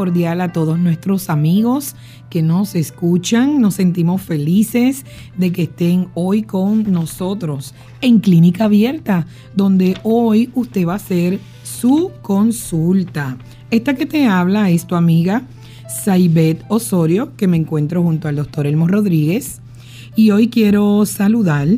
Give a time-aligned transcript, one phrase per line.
[0.00, 1.94] Cordial a todos nuestros amigos
[2.30, 3.60] que nos escuchan.
[3.60, 5.04] Nos sentimos felices
[5.36, 11.38] de que estén hoy con nosotros en Clínica Abierta, donde hoy usted va a hacer
[11.64, 13.36] su consulta.
[13.70, 15.42] Esta que te habla es tu amiga
[16.02, 19.60] Saibet Osorio, que me encuentro junto al doctor Elmo Rodríguez.
[20.16, 21.68] Y hoy quiero saludar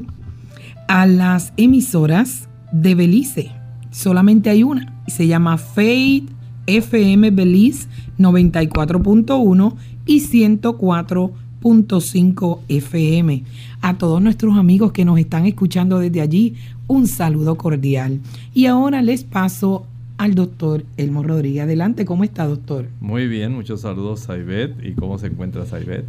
[0.87, 3.51] a las emisoras de Belice.
[3.91, 6.31] Solamente hay una se llama Faith
[6.67, 9.75] FM Belize 94.1
[10.07, 13.43] y 104.5 FM.
[13.81, 16.55] A todos nuestros amigos que nos están escuchando desde allí,
[16.87, 18.21] un saludo cordial.
[18.55, 19.87] Y ahora les paso
[20.19, 21.65] al doctor Elmo Rodríguez.
[21.65, 22.89] Adelante, ¿cómo está, doctor?
[23.01, 24.75] Muy bien, muchos saludos, Saibet.
[24.85, 26.05] ¿Y cómo se encuentra Saibet?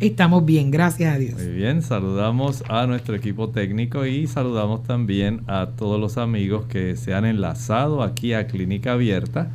[0.00, 1.34] Estamos bien, gracias a Dios.
[1.34, 6.96] Muy bien, saludamos a nuestro equipo técnico y saludamos también a todos los amigos que
[6.96, 9.52] se han enlazado aquí a Clínica Abierta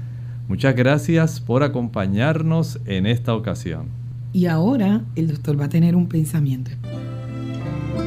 [0.47, 3.87] Muchas gracias por acompañarnos en esta ocasión.
[4.31, 6.71] Y ahora el doctor va a tener un pensamiento.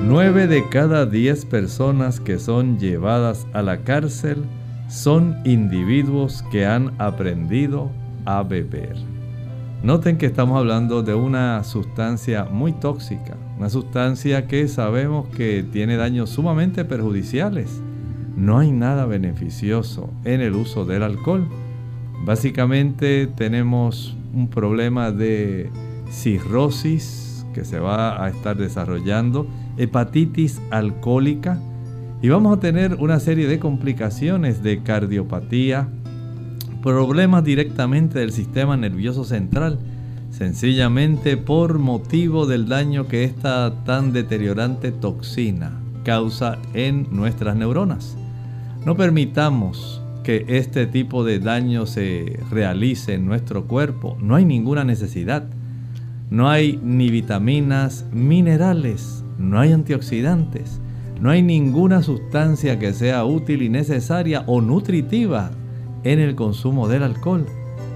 [0.07, 4.45] Nueve de cada diez personas que son llevadas a la cárcel
[4.89, 7.91] son individuos que han aprendido
[8.25, 8.97] a beber.
[9.83, 15.97] Noten que estamos hablando de una sustancia muy tóxica, una sustancia que sabemos que tiene
[15.97, 17.83] daños sumamente perjudiciales.
[18.35, 21.47] No hay nada beneficioso en el uso del alcohol
[22.25, 25.71] Básicamente tenemos un problema de
[26.11, 31.59] cirrosis que se va a estar desarrollando, hepatitis alcohólica
[32.23, 35.89] y vamos a tener una serie de complicaciones de cardiopatía,
[36.83, 39.79] problemas directamente del sistema nervioso central,
[40.31, 45.73] sencillamente por motivo del daño que esta tan deteriorante toxina
[46.05, 48.17] causa en nuestras neuronas.
[48.85, 54.17] No permitamos que este tipo de daño se realice en nuestro cuerpo.
[54.21, 55.45] No hay ninguna necesidad.
[56.31, 60.81] No hay ni vitaminas, minerales, no hay antioxidantes,
[61.21, 65.51] no hay ninguna sustancia que sea útil y necesaria o nutritiva
[66.05, 67.47] en el consumo del alcohol.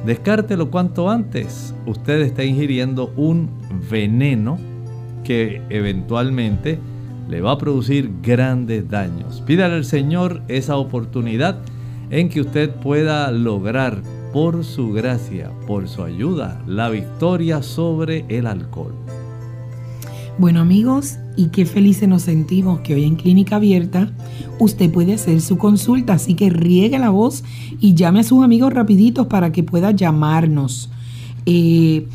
[0.05, 1.77] Descártelo cuanto antes.
[1.87, 3.51] Usted está ingiriendo un
[3.89, 4.59] veneno
[5.23, 6.81] que eventualmente
[7.29, 9.43] le va a producir grandes daños.
[9.47, 11.61] Pídale al Señor esa oportunidad
[12.10, 18.47] en que usted pueda lograr por su gracia, por su ayuda, la victoria sobre el
[18.47, 18.94] alcohol.
[20.37, 24.12] Bueno amigos, y qué felices nos sentimos que hoy en Clínica Abierta
[24.59, 27.44] usted puede hacer su consulta, así que riegue la voz
[27.81, 30.91] y llame a sus amigos rapiditos para que pueda llamarnos.
[31.47, 32.09] Eh,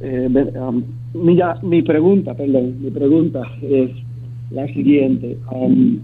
[0.00, 0.28] eh,
[0.60, 0.84] um,
[1.14, 3.90] mi, pregunta, perdón, mi pregunta es
[4.50, 5.36] la siguiente.
[5.50, 5.98] Um,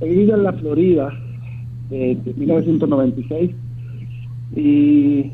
[0.00, 1.12] he vivido en la Florida
[1.90, 3.50] desde 1996
[4.56, 5.30] y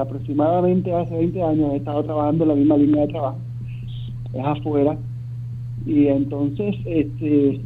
[0.00, 3.38] aproximadamente hace 20 años he estado trabajando en la misma línea de trabajo,
[4.32, 4.96] es afuera,
[5.84, 7.60] y entonces este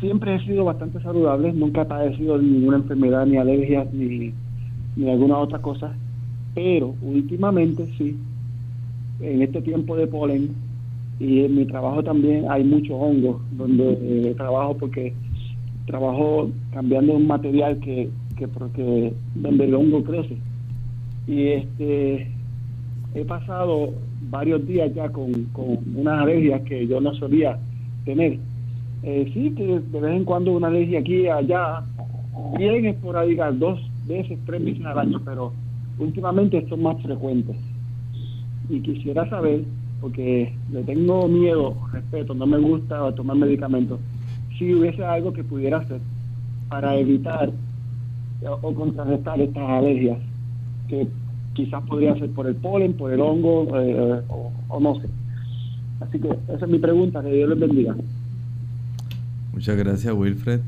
[0.00, 4.32] siempre he sido bastante saludable, nunca he padecido ninguna enfermedad, ni alergias, ni,
[4.96, 5.96] ni alguna otra cosa
[6.54, 8.16] pero últimamente sí,
[9.20, 10.50] en este tiempo de polen
[11.20, 15.12] y en mi trabajo también hay mucho hongo donde eh, trabajo porque
[15.86, 20.36] trabajo cambiando un material que que porque donde el hongo crece.
[21.26, 22.28] Y este
[23.14, 23.92] he pasado
[24.30, 27.58] varios días ya con, con unas alergias que yo no solía
[28.04, 28.38] tener.
[29.02, 31.82] Eh, sí, que de vez en cuando una alergia aquí y allá,
[32.58, 35.52] bien esporádica, dos veces, tres veces al año, pero
[35.98, 37.56] últimamente son más frecuentes.
[38.68, 39.64] Y quisiera saber,
[40.00, 44.00] porque le tengo miedo, respeto, no me gusta tomar medicamentos,
[44.58, 46.00] si hubiese algo que pudiera hacer
[46.68, 47.50] para evitar
[48.42, 50.18] o, contrarrestar estas alergias,
[50.88, 51.08] que
[51.54, 55.08] quizás podría ser por el polen, por el hongo, eh, o, no sé.
[56.00, 57.94] Así que esa es mi pregunta, que Dios les bendiga.
[59.52, 60.60] Muchas gracias, Wilfred.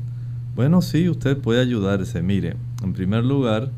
[0.55, 2.23] Bueno, sí, usted puede ayudarse.
[2.23, 3.69] Mire, en primer lugar,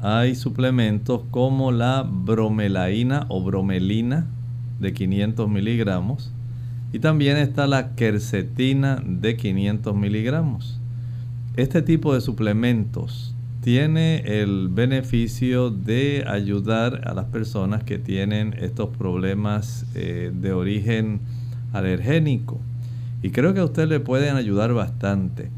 [0.00, 4.26] hay suplementos como la bromelaína o bromelina
[4.78, 6.32] de 500 miligramos
[6.92, 10.80] y también está la quercetina de 500 miligramos.
[11.56, 18.96] Este tipo de suplementos tiene el beneficio de ayudar a las personas que tienen estos
[18.96, 21.20] problemas eh, de origen
[21.72, 22.60] alergénico.
[23.22, 25.50] Y creo que a usted le pueden ayudar bastante.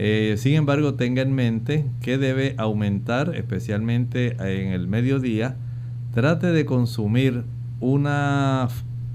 [0.00, 5.56] Eh, sin embargo, tenga en mente que debe aumentar, especialmente en el mediodía.
[6.14, 7.42] Trate de consumir
[7.80, 8.68] una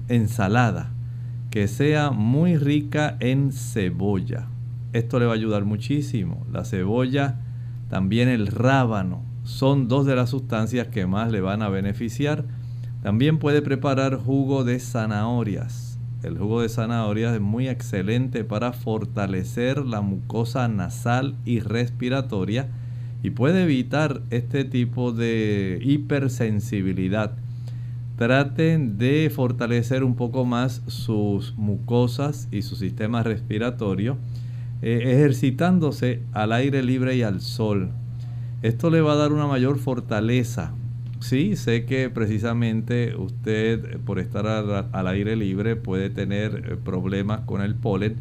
[0.08, 0.90] ensalada
[1.50, 4.48] que sea muy rica en cebolla.
[4.92, 6.46] Esto le va a ayudar muchísimo.
[6.52, 7.40] La cebolla,
[7.88, 12.44] también el rábano, son dos de las sustancias que más le van a beneficiar.
[13.02, 15.83] También puede preparar jugo de zanahorias.
[16.24, 22.68] El jugo de zanahorias es muy excelente para fortalecer la mucosa nasal y respiratoria
[23.22, 27.36] y puede evitar este tipo de hipersensibilidad
[28.16, 34.16] traten de fortalecer un poco más sus mucosas y su sistema respiratorio
[34.82, 37.90] eh, ejercitándose al aire libre y al sol.
[38.62, 40.72] Esto le va a dar una mayor fortaleza.
[41.24, 47.62] Sí, sé que precisamente usted por estar al aire libre puede tener eh, problemas con
[47.62, 48.16] el polen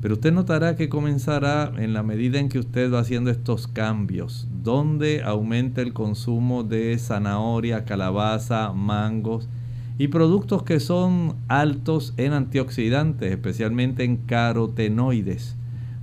[0.00, 4.48] pero usted notará que comenzará en la medida en que usted va haciendo estos cambios,
[4.62, 9.50] donde aumenta el consumo de zanahoria, calabaza, mangos
[9.98, 15.56] y productos que son altos en antioxidantes, especialmente en carotenoides.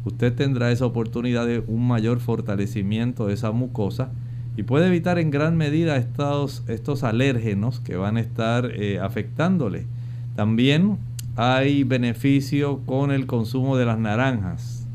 [0.05, 4.11] Usted tendrá esa oportunidad de un mayor fortalecimiento de esa mucosa
[4.55, 9.87] y puede evitar en gran medida estos, estos alérgenos que van a estar eh, afectándole.
[10.35, 10.97] También
[11.35, 14.87] hay beneficio con el consumo de las naranjas,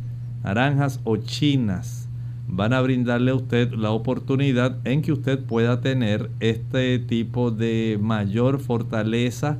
[0.44, 2.08] naranjas o chinas.
[2.46, 7.98] Van a brindarle a usted la oportunidad en que usted pueda tener este tipo de
[8.00, 9.58] mayor fortaleza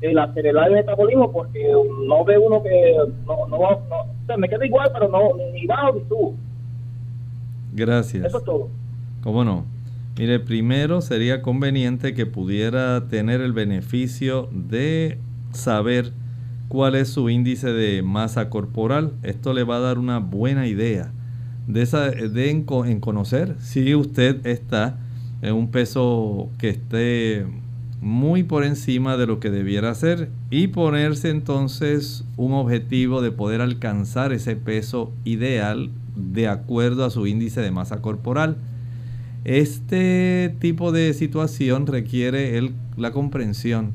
[0.00, 1.72] el acelerar el metabolismo, porque
[2.06, 2.96] no ve uno que
[3.26, 3.58] no, no,
[4.28, 6.34] no me queda igual, pero no, ni bajo ni subo.
[7.72, 8.24] Gracias.
[8.24, 8.68] Eso es todo.
[9.22, 9.64] ¿Cómo no?
[10.18, 15.16] Mire, primero sería conveniente que pudiera tener el beneficio de
[15.52, 16.12] saber
[16.66, 19.12] cuál es su índice de masa corporal.
[19.22, 21.12] Esto le va a dar una buena idea
[21.68, 24.98] de, esa, en, conocer si usted está
[25.40, 27.46] en un peso que esté
[28.00, 33.60] muy por encima de lo que debiera ser y ponerse entonces un objetivo de poder
[33.60, 38.56] alcanzar ese peso ideal de acuerdo a su índice de masa corporal.
[39.48, 43.94] Este tipo de situación requiere el, la comprensión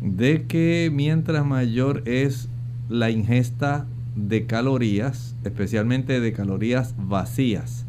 [0.00, 2.48] de que mientras mayor es
[2.88, 7.86] la ingesta de calorías, especialmente de calorías vacías,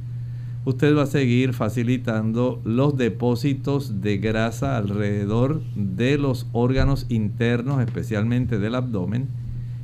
[0.65, 8.57] usted va a seguir facilitando los depósitos de grasa alrededor de los órganos internos, especialmente
[8.57, 9.27] del abdomen,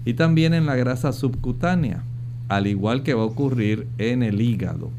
[0.05, 2.03] y también en la grasa subcutánea,
[2.47, 4.89] al igual que va a ocurrir en el hígado.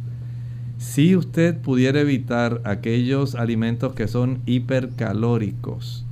[0.82, 6.04] Si usted pudiera evitar aquellos alimentos que son hipercalóricos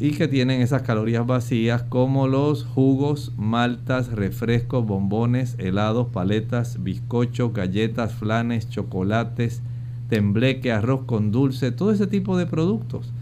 [0.00, 7.54] y que tienen esas calorías vacías como los jugos, maltas, refrescos, bombones, helados, paletas, bizcochos,
[7.54, 9.62] galletas, flanes, chocolates,
[10.08, 13.12] tembleque, arroz con dulce, todo ese tipo de productos.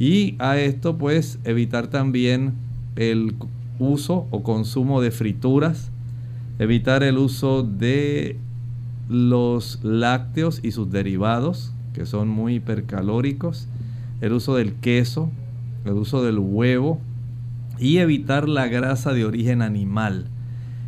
[0.00, 2.54] Y a esto pues evitar también
[2.96, 3.36] el
[3.78, 5.92] uso o consumo de frituras,
[6.58, 8.36] evitar el uso de
[9.12, 13.68] los lácteos y sus derivados, que son muy hipercalóricos,
[14.20, 15.30] el uso del queso,
[15.84, 17.00] el uso del huevo
[17.78, 20.26] y evitar la grasa de origen animal.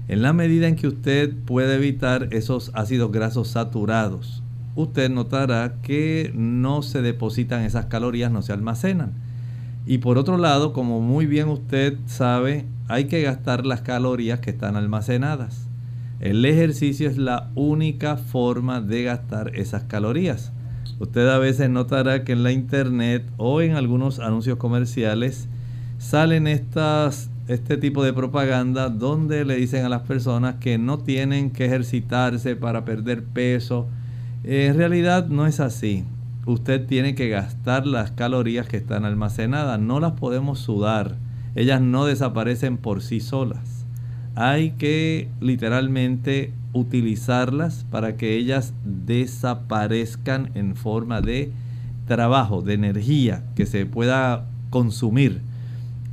[0.08, 4.42] En la medida en que usted puede evitar esos ácidos grasos saturados,
[4.76, 9.12] usted notará que no se depositan esas calorías, no se almacenan.
[9.86, 14.50] Y por otro lado, como muy bien usted sabe, hay que gastar las calorías que
[14.50, 15.68] están almacenadas.
[16.24, 20.52] El ejercicio es la única forma de gastar esas calorías.
[20.98, 25.48] Usted a veces notará que en la internet o en algunos anuncios comerciales
[25.98, 31.66] salen este tipo de propaganda donde le dicen a las personas que no tienen que
[31.66, 33.86] ejercitarse para perder peso.
[34.44, 36.04] En realidad no es así.
[36.46, 39.78] Usted tiene que gastar las calorías que están almacenadas.
[39.78, 41.16] No las podemos sudar.
[41.54, 43.73] Ellas no desaparecen por sí solas.
[44.34, 51.52] Hay que literalmente utilizarlas para que ellas desaparezcan en forma de
[52.06, 55.40] trabajo, de energía que se pueda consumir.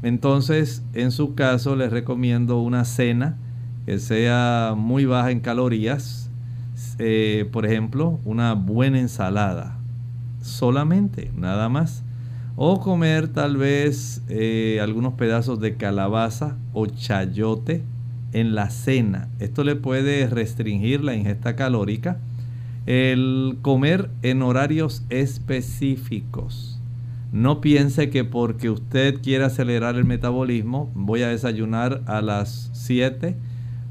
[0.04, 3.38] Entonces, en su caso, les recomiendo una cena
[3.86, 6.30] que sea muy baja en calorías.
[7.00, 9.78] Eh, por ejemplo, una buena ensalada.
[10.42, 12.04] Solamente, nada más.
[12.56, 17.84] O comer tal vez eh, algunos pedazos de calabaza o chayote
[18.34, 19.30] en la cena.
[19.40, 22.18] Esto le puede restringir la ingesta calórica.
[22.86, 26.80] El comer en horarios específicos.
[27.32, 33.38] No piense que porque usted quiere acelerar el metabolismo, voy a desayunar a las 7,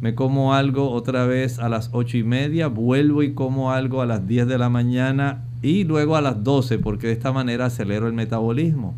[0.03, 4.07] me como algo otra vez a las 8 y media, vuelvo y como algo a
[4.07, 8.07] las 10 de la mañana y luego a las 12, porque de esta manera acelero
[8.09, 8.95] el metabolismo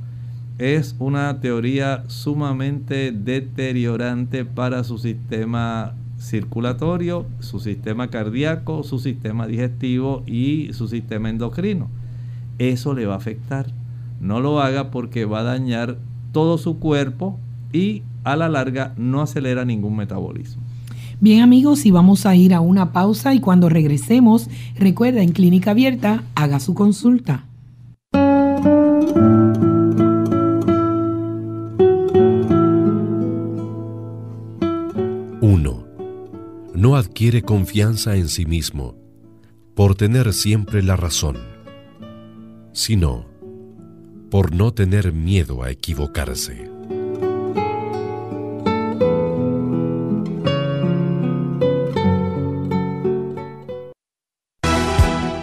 [0.62, 10.22] es una teoría sumamente deteriorante para su sistema circulatorio, su sistema cardíaco, su sistema digestivo
[10.24, 11.88] y su sistema endocrino.
[12.60, 13.66] Eso le va a afectar.
[14.20, 15.98] No lo haga porque va a dañar
[16.30, 17.40] todo su cuerpo
[17.72, 20.62] y a la larga no acelera ningún metabolismo.
[21.20, 25.72] Bien amigos, y vamos a ir a una pausa y cuando regresemos, recuerda en Clínica
[25.72, 27.46] Abierta, haga su consulta.
[36.92, 38.98] No adquiere confianza en sí mismo
[39.74, 41.38] por tener siempre la razón,
[42.74, 43.24] sino
[44.30, 46.71] por no tener miedo a equivocarse.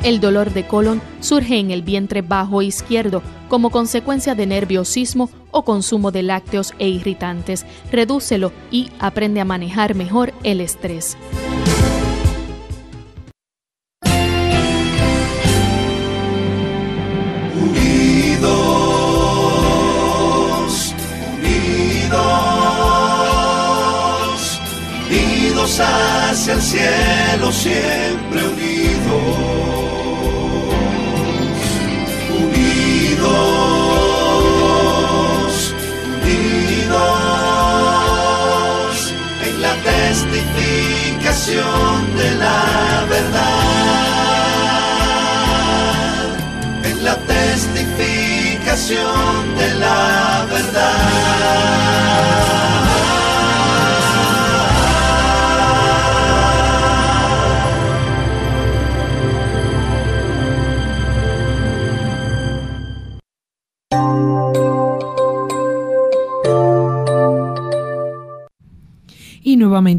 [0.03, 5.65] El dolor de colon surge en el vientre bajo izquierdo como consecuencia de nerviosismo o
[5.65, 7.65] consumo de lácteos e irritantes.
[7.91, 11.18] Redúcelo y aprende a manejar mejor el estrés.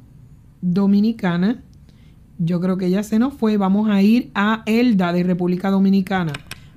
[0.62, 1.62] Dominicana.
[2.39, 3.57] Yo creo que ya se nos fue.
[3.57, 6.33] Vamos a ir a Elda de República Dominicana.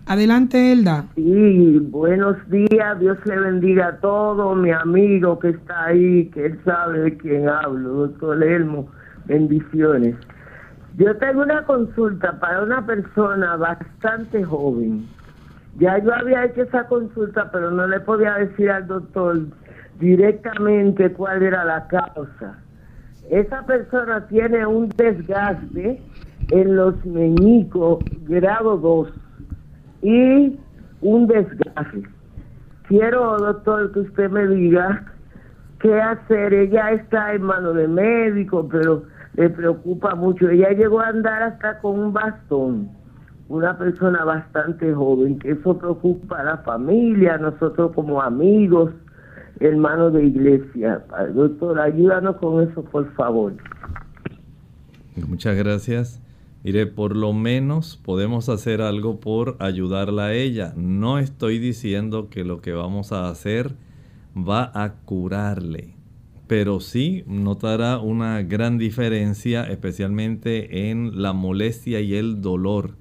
[0.07, 1.07] Adelante, Elda.
[1.15, 6.61] Sí, buenos días, Dios le bendiga a todo mi amigo que está ahí, que él
[6.63, 8.87] sabe de quién hablo, doctor Elmo,
[9.25, 10.15] bendiciones.
[10.99, 15.07] Yo tengo una consulta para una persona bastante joven.
[15.79, 19.39] Ya yo había hecho esa consulta, pero no le podía decir al doctor
[19.99, 22.59] directamente cuál era la causa.
[23.31, 26.03] Esa persona tiene un desgaste
[26.51, 29.24] en los meñicos grado 2
[30.05, 30.59] y
[31.01, 32.03] un desgaste.
[32.89, 35.11] Quiero, doctor, que usted me diga
[35.81, 36.53] qué hacer.
[36.53, 40.51] Ella está en manos de médico, pero le preocupa mucho.
[40.51, 42.91] Ella llegó a andar hasta con un bastón.
[43.49, 48.91] Una persona bastante joven, que eso preocupa a la familia, a nosotros como amigos,
[49.61, 51.03] hermanos de iglesia.
[51.35, 53.55] Doctor, ayúdanos con eso, por favor.
[55.29, 56.24] Muchas gracias.
[56.65, 60.73] Mire, por lo menos podemos hacer algo por ayudarla a ella.
[60.79, 63.77] No estoy diciendo que lo que vamos a hacer
[64.35, 65.95] va a curarle,
[66.47, 72.97] pero sí notará una gran diferencia, especialmente en la molestia y el dolor.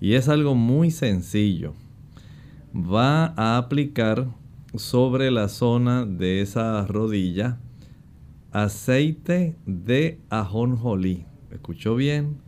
[0.00, 1.74] Y es algo muy sencillo.
[2.74, 4.26] Va a aplicar
[4.74, 7.60] sobre la zona de esa rodilla
[8.50, 11.24] aceite de ajonjolí.
[11.52, 12.45] ¿Escuchó bien?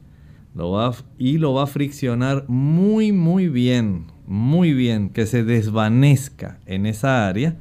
[1.19, 7.29] Y lo va a friccionar muy, muy bien, muy bien, que se desvanezca en esa
[7.29, 7.57] área.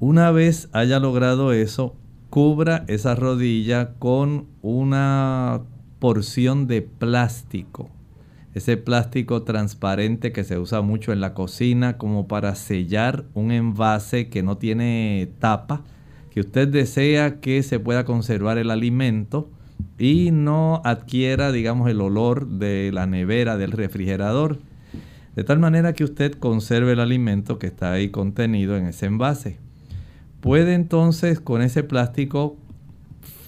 [0.00, 1.94] Una vez haya logrado eso,
[2.30, 5.62] cubra esa rodilla con una
[6.00, 7.90] porción de plástico.
[8.52, 14.28] Ese plástico transparente que se usa mucho en la cocina como para sellar un envase
[14.28, 15.84] que no tiene tapa,
[16.30, 19.50] que usted desea que se pueda conservar el alimento
[19.98, 24.58] y no adquiera, digamos, el olor de la nevera, del refrigerador,
[25.36, 29.58] de tal manera que usted conserve el alimento que está ahí contenido en ese envase.
[30.40, 32.56] Puede entonces con ese plástico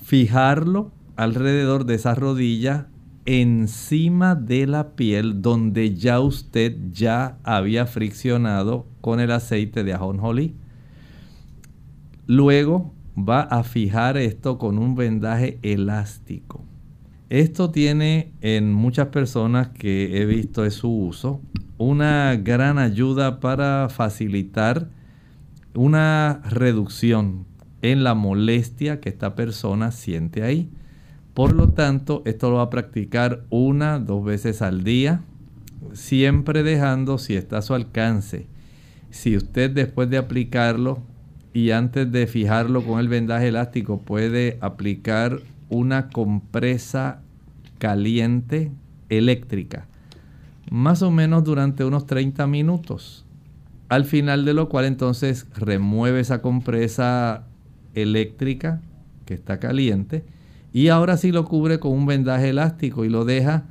[0.05, 2.89] fijarlo alrededor de esa rodilla
[3.27, 10.55] encima de la piel donde ya usted ya había friccionado con el aceite de ajonjolí.
[12.27, 16.65] Luego va a fijar esto con un vendaje elástico.
[17.29, 21.41] Esto tiene en muchas personas que he visto de su uso
[21.79, 24.89] una gran ayuda para facilitar
[25.75, 27.47] una reducción
[27.83, 30.71] en la molestia que esta persona siente ahí.
[31.35, 35.21] Por lo tanto, esto lo va a practicar una, dos veces al día,
[35.93, 38.47] siempre dejando si está a su alcance.
[39.11, 41.03] Si usted después de aplicarlo
[41.57, 45.41] y antes de fijarlo con el vendaje elástico puede aplicar
[45.71, 47.23] una compresa
[47.79, 48.71] caliente
[49.09, 49.87] eléctrica,
[50.71, 53.25] más o menos durante unos 30 minutos.
[53.89, 57.47] Al final de lo cual entonces remueve esa compresa
[57.95, 58.83] eléctrica
[59.25, 60.27] que está caliente
[60.75, 63.65] y ahora sí lo cubre con un vendaje elástico y lo deja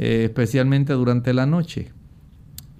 [0.00, 1.92] eh, especialmente durante la noche.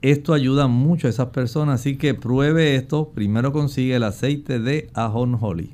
[0.02, 3.11] Esto ayuda mucho a esas personas, así que pruebe esto.
[3.14, 5.70] Primero consigue el aceite de ajonjolí.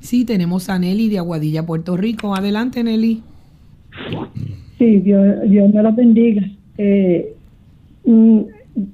[0.00, 2.34] Sí, tenemos a Nelly de Aguadilla, Puerto Rico.
[2.34, 3.22] Adelante, Nelly.
[4.78, 5.24] Sí, Dios,
[5.74, 6.42] me lo bendiga.
[6.76, 7.34] Eh,
[8.04, 8.40] mm,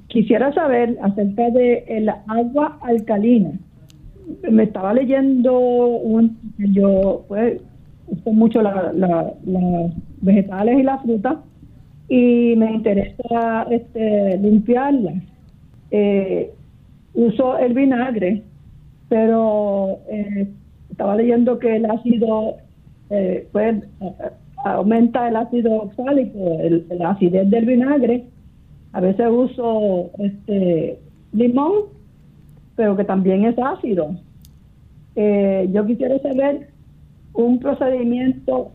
[0.08, 3.52] quisiera saber acerca de el agua alcalina.
[4.50, 7.60] Me estaba leyendo, un, yo pues
[8.06, 8.74] uso mucho las
[10.22, 11.42] vegetales y la fruta
[12.08, 15.14] y me interesa este, limpiarla.
[15.90, 16.50] Eh,
[17.14, 18.42] uso el vinagre,
[19.08, 20.48] pero eh,
[20.90, 22.56] estaba leyendo que el ácido
[23.10, 23.76] eh, pues,
[24.64, 26.58] aumenta el ácido oxálico,
[26.90, 28.24] la acidez del vinagre.
[28.92, 30.98] A veces uso este
[31.32, 31.72] limón,
[32.76, 34.16] pero que también es ácido.
[35.16, 36.68] yo quisiera saber
[37.34, 38.70] un procedimiento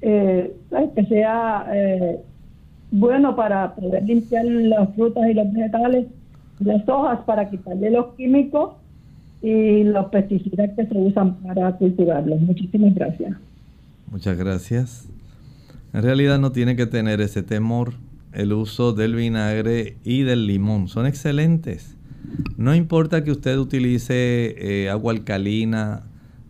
[0.00, 0.54] eh,
[0.94, 2.20] que sea eh,
[2.90, 6.06] bueno para poder limpiar las frutas y los vegetales,
[6.60, 8.74] las hojas para quitarle los químicos
[9.42, 12.40] y los pesticidas que se usan para cultivarlos.
[12.40, 13.36] Muchísimas gracias.
[14.10, 15.08] Muchas gracias.
[15.92, 17.94] En realidad no tiene que tener ese temor.
[18.32, 21.96] El uso del vinagre y del limón son excelentes.
[22.56, 26.02] No importa que usted utilice eh, agua alcalina,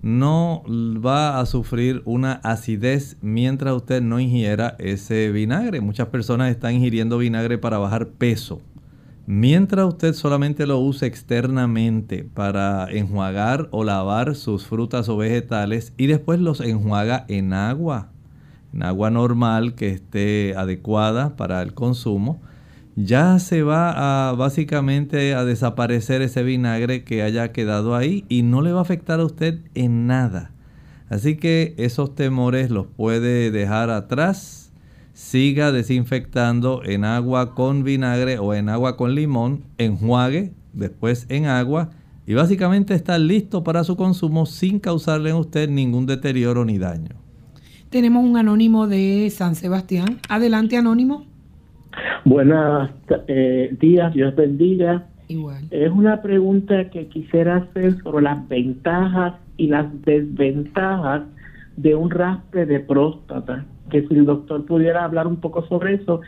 [0.03, 5.81] no va a sufrir una acidez mientras usted no ingiera ese vinagre.
[5.81, 8.61] Muchas personas están ingiriendo vinagre para bajar peso.
[9.27, 16.07] Mientras usted solamente lo use externamente para enjuagar o lavar sus frutas o vegetales y
[16.07, 18.09] después los enjuaga en agua,
[18.73, 22.41] en agua normal que esté adecuada para el consumo,
[23.05, 28.61] ya se va a básicamente a desaparecer ese vinagre que haya quedado ahí y no
[28.61, 30.51] le va a afectar a usted en nada.
[31.09, 34.73] Así que esos temores los puede dejar atrás.
[35.13, 41.91] Siga desinfectando en agua con vinagre o en agua con limón, enjuague, después en agua
[42.27, 47.15] y básicamente está listo para su consumo sin causarle a usted ningún deterioro ni daño.
[47.91, 50.21] Tenemos un anónimo de San Sebastián.
[50.29, 51.28] Adelante, anónimo.
[52.25, 52.91] Buenos
[53.27, 55.07] eh, días, Dios bendiga.
[55.71, 61.23] Es una pregunta que quisiera hacer sobre las ventajas y las desventajas
[61.77, 63.67] de un raspe de próstata.
[63.91, 66.21] Que si el doctor pudiera hablar un poco sobre eso,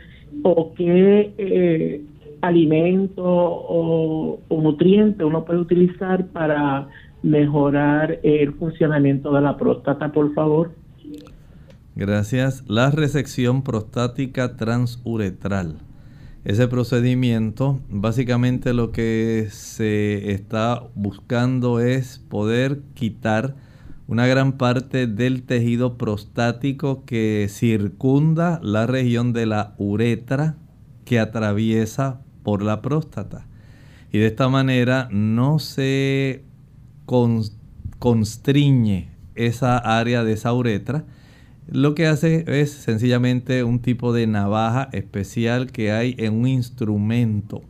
[0.43, 2.01] o qué eh,
[2.41, 6.87] alimento o, o nutriente uno puede utilizar para
[7.23, 10.71] mejorar el funcionamiento de la próstata, por favor.
[12.01, 12.63] Gracias.
[12.65, 15.77] La resección prostática transuretral.
[16.43, 23.53] Ese procedimiento, básicamente lo que se está buscando es poder quitar
[24.07, 30.55] una gran parte del tejido prostático que circunda la región de la uretra
[31.05, 33.45] que atraviesa por la próstata.
[34.11, 36.45] Y de esta manera no se
[37.99, 41.05] constriñe esa área de esa uretra,
[41.71, 47.61] lo que hace es sencillamente un tipo de navaja especial que hay en un instrumento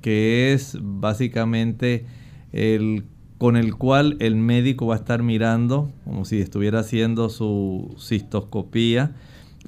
[0.00, 2.06] que es básicamente
[2.52, 3.04] el
[3.36, 9.12] con el cual el médico va a estar mirando como si estuviera haciendo su cistoscopía,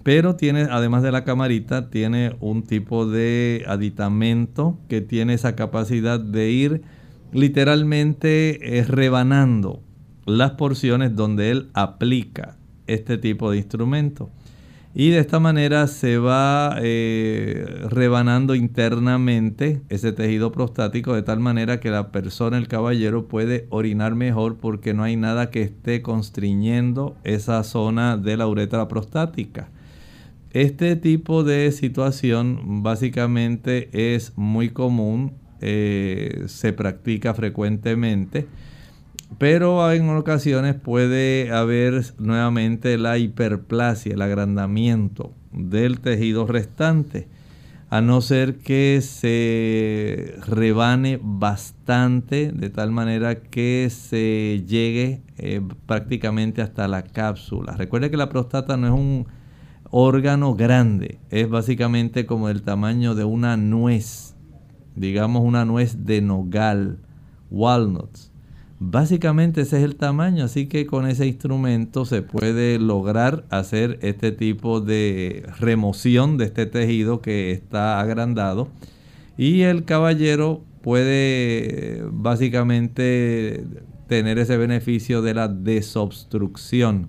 [0.02, 6.18] pero tiene además de la camarita tiene un tipo de aditamento que tiene esa capacidad
[6.18, 6.82] de ir
[7.32, 9.82] literalmente eh, rebanando
[10.24, 14.30] las porciones donde él aplica este tipo de instrumento.
[14.98, 21.80] Y de esta manera se va eh, rebanando internamente ese tejido prostático de tal manera
[21.80, 27.14] que la persona, el caballero, puede orinar mejor porque no hay nada que esté constriñendo
[27.24, 29.68] esa zona de la uretra prostática.
[30.52, 38.46] Este tipo de situación básicamente es muy común, eh, se practica frecuentemente
[39.38, 47.28] pero en ocasiones puede haber nuevamente la hiperplasia, el agrandamiento del tejido restante,
[47.88, 56.62] a no ser que se rebane bastante de tal manera que se llegue eh, prácticamente
[56.62, 57.76] hasta la cápsula.
[57.76, 59.26] Recuerde que la próstata no es un
[59.90, 64.34] órgano grande, es básicamente como el tamaño de una nuez,
[64.96, 66.98] digamos una nuez de nogal,
[67.50, 68.32] walnuts.
[68.78, 74.32] Básicamente ese es el tamaño, así que con ese instrumento se puede lograr hacer este
[74.32, 78.68] tipo de remoción de este tejido que está agrandado
[79.38, 83.64] y el caballero puede básicamente
[84.08, 87.08] tener ese beneficio de la desobstrucción.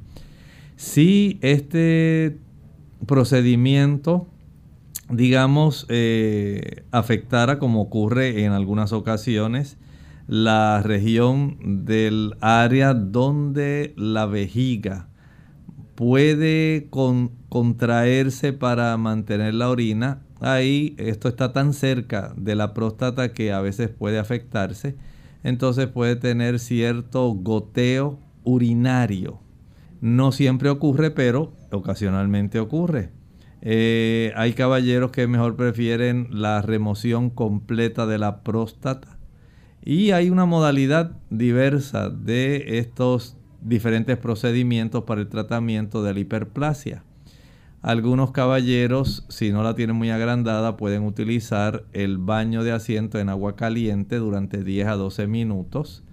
[0.78, 2.38] Si este
[3.06, 4.28] procedimiento,
[5.10, 9.78] digamos, eh, afectara como ocurre en algunas ocasiones,
[10.28, 15.08] la región del área donde la vejiga
[15.96, 16.90] puede
[17.50, 20.22] contraerse para mantener la orina.
[20.42, 24.96] Ahí esto está tan cerca de la próstata que a veces puede afectarse.
[25.44, 29.40] Entonces puede tener cierto goteo urinario.
[30.02, 33.12] No siempre ocurre, pero ocasionalmente ocurre.
[33.62, 39.17] Eh, hay caballeros que mejor prefieren la remoción completa de la próstata
[39.84, 47.04] y hay una modalidad diversa de estos diferentes procedimientos para el tratamiento de la hiperplasia.
[47.82, 53.30] Algunos caballeros, si no la tienen muy agrandada, pueden utilizar el baño de asiento en
[53.30, 56.04] agua caliente durante 10 a 12 minutos.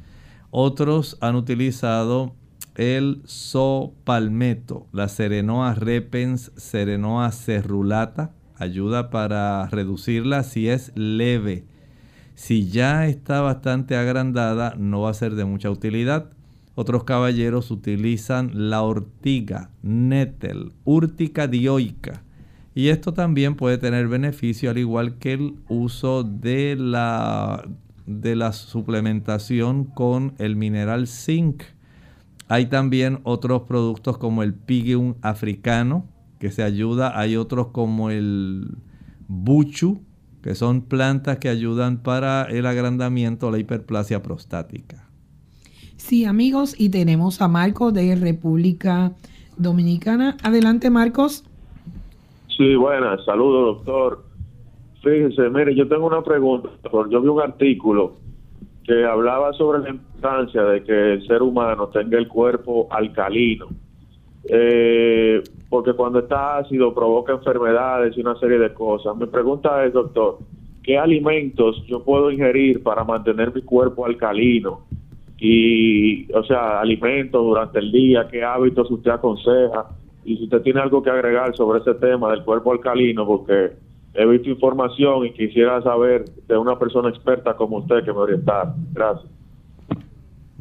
[0.50, 2.35] Otros han utilizado
[2.77, 11.64] el sopalmeto, la serenoa repens, serenoa cerulata, ayuda para reducirla si es leve.
[12.35, 16.31] Si ya está bastante agrandada, no va a ser de mucha utilidad.
[16.75, 22.25] Otros caballeros utilizan la ortiga, netel, úrtica dioica.
[22.75, 27.68] Y esto también puede tener beneficio al igual que el uso de la,
[28.07, 31.62] de la suplementación con el mineral zinc.
[32.49, 36.09] Hay también otros productos como el pigium africano
[36.40, 37.16] que se ayuda.
[37.16, 38.77] Hay otros como el
[39.29, 40.03] buchu,
[40.44, 45.09] que son plantas que ayudan para el agrandamiento o la hiperplasia prostática.
[45.96, 49.12] Sí, amigos, y tenemos a Marcos de República
[49.57, 50.37] Dominicana.
[50.42, 51.44] Adelante, Marcos.
[52.54, 54.22] Sí, buenas, saludos, doctor.
[55.02, 56.68] Fíjese, mire, yo tengo una pregunta.
[57.11, 58.16] Yo vi un artículo
[58.85, 63.68] que hablaba sobre la importancia de que el ser humano tenga el cuerpo alcalino.
[64.50, 65.42] Eh,
[65.75, 69.17] porque cuando está ácido provoca enfermedades y una serie de cosas.
[69.17, 70.39] Mi pregunta es, doctor,
[70.85, 74.83] ¿qué alimentos yo puedo ingerir para mantener mi cuerpo alcalino?
[75.37, 79.87] Y, o sea, alimentos durante el día, ¿qué hábitos usted aconseja?
[80.25, 83.73] Y si usted tiene algo que agregar sobre ese tema del cuerpo alcalino, porque
[84.15, 88.77] he visto información y quisiera saber de una persona experta como usted que me orientara.
[88.93, 89.34] Gracias.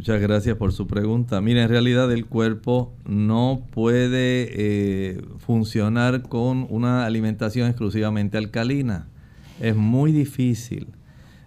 [0.03, 1.39] Muchas gracias por su pregunta.
[1.39, 9.07] Mira, en realidad el cuerpo no puede eh, funcionar con una alimentación exclusivamente alcalina.
[9.61, 10.87] Es muy difícil.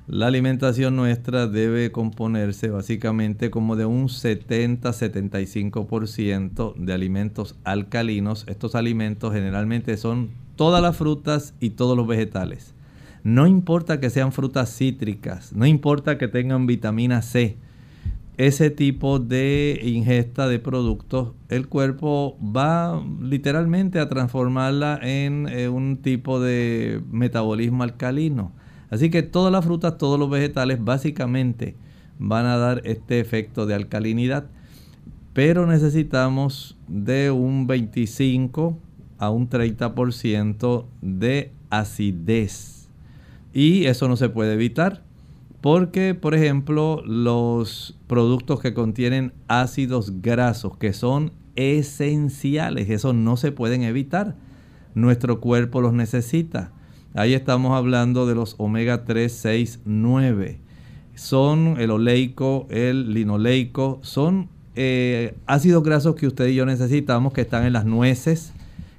[0.07, 8.47] La alimentación nuestra debe componerse básicamente como de un 70-75% de alimentos alcalinos.
[8.49, 12.73] Estos alimentos generalmente son todas las frutas y todos los vegetales.
[13.23, 17.59] No importa que sean frutas cítricas, no importa que tengan vitamina C.
[18.37, 25.97] Ese tipo de ingesta de productos, el cuerpo va literalmente a transformarla en eh, un
[26.03, 28.53] tipo de metabolismo alcalino.
[28.91, 31.77] Así que todas las frutas, todos los vegetales básicamente
[32.19, 34.45] van a dar este efecto de alcalinidad.
[35.33, 38.79] Pero necesitamos de un 25
[39.19, 42.91] a un 30% de acidez.
[43.55, 45.06] Y eso no se puede evitar.
[45.61, 53.53] Porque, por ejemplo, los productos que contienen ácidos grasos, que son esenciales, eso no se
[53.53, 54.37] pueden evitar.
[54.95, 56.73] Nuestro cuerpo los necesita.
[57.15, 60.61] Ahí estamos hablando de los omega 3, 6, 9.
[61.15, 67.41] Son el oleico, el linoleico, son eh, ácidos grasos que usted y yo necesitamos, que
[67.41, 68.53] están en las nueces,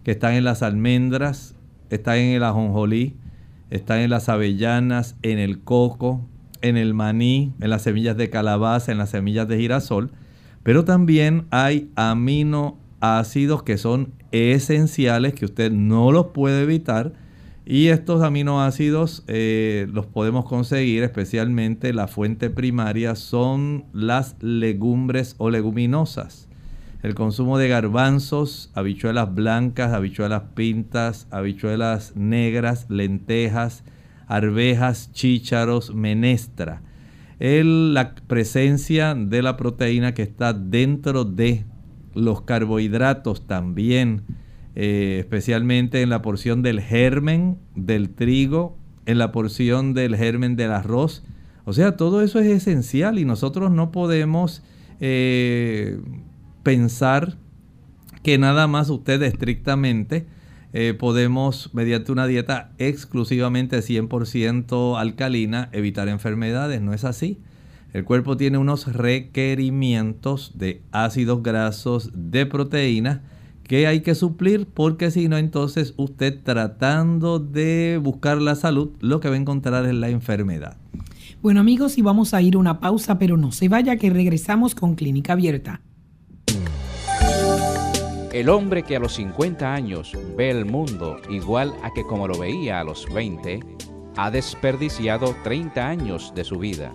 [0.04, 1.54] que están en las almendras,
[1.92, 3.16] están en el ajonjolí,
[3.70, 6.22] están en las avellanas, en el coco,
[6.62, 10.12] en el maní, en las semillas de calabaza, en las semillas de girasol.
[10.64, 17.14] Pero también hay aminoácidos que son esenciales, que usted no los puede evitar
[17.70, 25.50] y estos aminoácidos eh, los podemos conseguir, especialmente la fuente primaria son las legumbres o
[25.50, 26.48] leguminosas.
[27.04, 33.84] El consumo de garbanzos, habichuelas blancas, habichuelas pintas, habichuelas negras, lentejas,
[34.28, 36.82] arvejas, chícharos, menestra.
[37.40, 41.66] la presencia de la proteína que está dentro de
[42.14, 44.24] los carbohidratos también
[44.80, 50.72] eh, especialmente en la porción del germen del trigo, en la porción del germen del
[50.72, 51.24] arroz.
[51.66, 54.62] O sea, todo eso es esencial y nosotros no podemos
[55.00, 56.00] eh,
[56.62, 57.40] pensar
[58.22, 60.28] que nada más usted estrictamente
[60.74, 66.82] eh, podemos, mediante una dieta exclusivamente 100% alcalina, evitar enfermedades.
[66.82, 67.40] No es así.
[67.94, 73.22] El cuerpo tiene unos requerimientos de ácidos grasos, de proteínas,
[73.64, 79.20] que hay que suplir porque si no entonces usted tratando de buscar la salud lo
[79.20, 80.78] que va a encontrar es la enfermedad.
[81.42, 84.74] Bueno amigos y vamos a ir a una pausa pero no se vaya que regresamos
[84.74, 85.82] con Clínica Abierta.
[88.38, 92.38] El hombre que a los 50 años ve el mundo igual a que como lo
[92.38, 93.62] veía a los 20,
[94.16, 96.94] ha desperdiciado 30 años de su vida.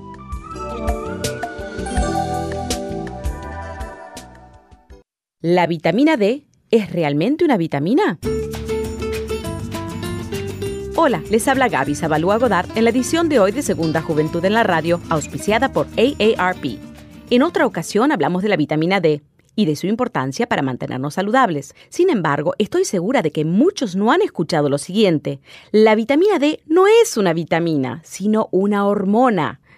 [5.40, 8.20] La vitamina D ¿Es realmente una vitamina?
[10.94, 14.55] Hola, les habla Gaby Zabalúa Godard en la edición de hoy de Segunda Juventud en
[14.55, 16.78] la Radio, auspiciada por AARP.
[17.31, 19.22] En otra ocasión hablamos de la vitamina D
[19.57, 21.75] y de su importancia para mantenernos saludables.
[21.88, 25.41] Sin embargo, estoy segura de que muchos no han escuchado lo siguiente.
[25.71, 29.62] La vitamina D no es una vitamina, sino una hormona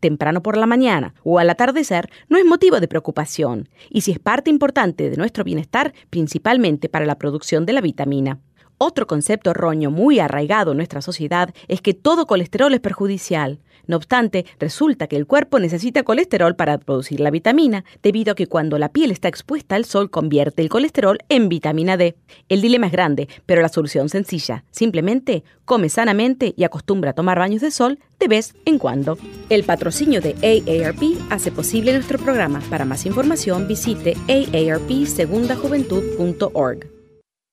[0.00, 4.18] temprano por la mañana o al atardecer no es motivo de preocupación y si es
[4.18, 8.40] parte importante de nuestro bienestar, principalmente para la producción de la vitamina.
[8.78, 13.58] Otro concepto erróneo muy arraigado en nuestra sociedad es que todo colesterol es perjudicial.
[13.86, 18.46] No obstante, resulta que el cuerpo necesita colesterol para producir la vitamina, debido a que
[18.46, 22.16] cuando la piel está expuesta al sol convierte el colesterol en vitamina D.
[22.48, 24.64] El dilema es grande, pero la solución sencilla.
[24.70, 29.18] Simplemente come sanamente y acostumbra a tomar baños de sol de vez en cuando.
[29.50, 32.60] El patrocinio de AARP hace posible nuestro programa.
[32.70, 36.86] Para más información visite aarpsegundajuventud.org.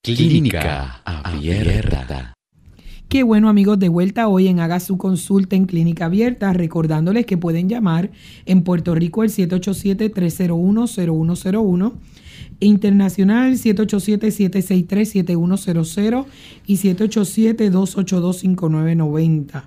[0.03, 2.33] Clínica Abierta.
[3.13, 7.37] Qué bueno amigos, de vuelta hoy en Haga su consulta en Clínica Abierta, recordándoles que
[7.37, 8.09] pueden llamar
[8.47, 11.93] en Puerto Rico el 787-301-0101,
[12.59, 16.25] internacional 787-763-7100
[16.65, 19.63] y 787-282-5990.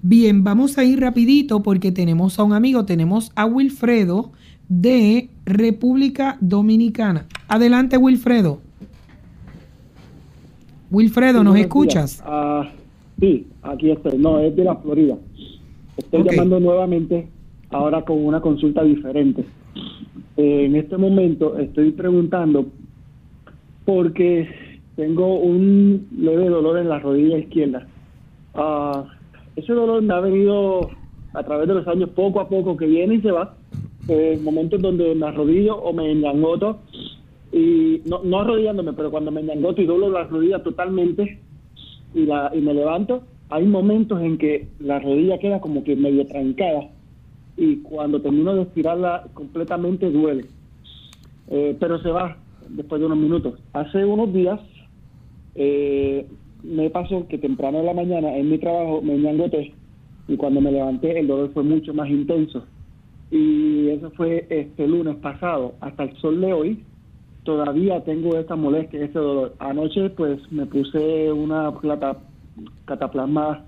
[0.00, 4.32] Bien, vamos a ir rapidito porque tenemos a un amigo, tenemos a Wilfredo
[4.70, 7.26] de República Dominicana.
[7.46, 8.63] Adelante Wilfredo.
[10.90, 12.22] Wilfredo, ¿nos escuchas?
[12.24, 12.70] Ah,
[13.18, 14.18] sí, aquí estoy.
[14.18, 15.16] No, es de la Florida.
[15.96, 17.28] Estoy llamando nuevamente,
[17.70, 19.44] ahora con una consulta diferente.
[20.36, 22.66] Eh, en este momento estoy preguntando
[23.84, 24.48] porque
[24.96, 27.86] tengo un leve dolor en la rodilla izquierda.
[28.54, 29.04] Ah,
[29.56, 30.90] ese dolor me ha venido
[31.32, 33.56] a través de los años poco a poco que viene y se va.
[34.08, 36.80] En momentos donde me arrodillo o me engangoto
[37.54, 41.38] y no, no arrodillándome, pero cuando me engangoto y doblo la rodilla totalmente
[42.12, 46.26] y, la, y me levanto, hay momentos en que la rodilla queda como que medio
[46.26, 46.90] trancada
[47.56, 50.46] y cuando termino de estirarla completamente duele,
[51.48, 52.36] eh, pero se va
[52.70, 53.60] después de unos minutos.
[53.72, 54.58] Hace unos días
[55.54, 56.26] eh,
[56.64, 59.72] me pasó que temprano en la mañana en mi trabajo me engangoté
[60.26, 62.64] y cuando me levanté el dolor fue mucho más intenso.
[63.30, 65.74] Y eso fue este lunes pasado.
[65.80, 66.84] Hasta el sol de hoy
[67.44, 69.54] todavía tengo esta molestia, ese dolor.
[69.58, 72.16] Anoche pues me puse una plata
[72.86, 73.64] cataplasma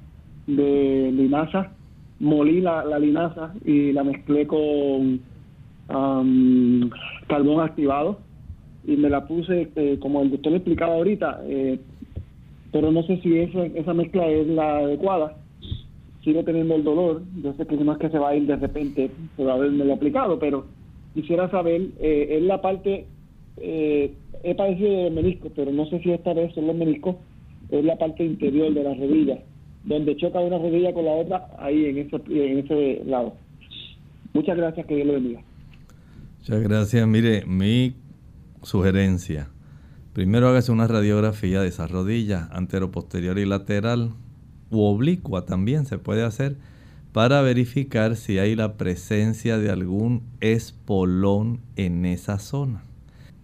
[0.46, 1.72] de linaza,
[2.18, 5.20] molí la, linaza y la mezclé con
[7.28, 8.18] carbón activado
[8.84, 11.78] y me la puse eh, como el doctor me explicaba ahorita, eh,
[12.72, 15.36] pero no sé si esa, esa mezcla es la adecuada.
[16.22, 18.56] Sigo teniendo el dolor, yo sé que no es que se va a ir de
[18.56, 20.66] repente por haberme lo aplicado, pero
[21.14, 23.06] quisiera saber, eh, es la parte
[23.58, 27.16] eh, he padecido de menisco, pero no sé si esta vez son los meniscos,
[27.70, 29.38] es la parte interior de la rodilla,
[29.84, 33.34] donde choca una rodilla con la otra, ahí en ese, lado.
[34.32, 35.42] Muchas gracias, que Dios lo bendiga.
[36.38, 37.08] Muchas gracias.
[37.08, 37.94] Mire, mi
[38.62, 39.48] sugerencia.
[40.12, 44.12] Primero hágase una radiografía de esa rodilla, antero, posterior y lateral,
[44.70, 46.56] u oblicua también se puede hacer,
[47.12, 52.82] para verificar si hay la presencia de algún espolón en esa zona.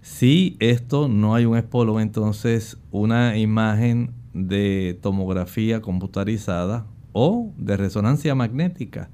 [0.03, 8.35] Si esto no hay un espolón, entonces una imagen de tomografía computarizada o de resonancia
[8.35, 9.11] magnética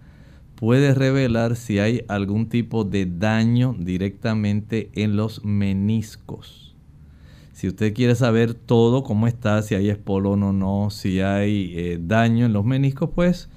[0.55, 6.75] puede revelar si hay algún tipo de daño directamente en los meniscos.
[7.53, 11.99] Si usted quiere saber todo cómo está, si hay espolón o no, si hay eh,
[12.01, 13.51] daño en los meniscos, pues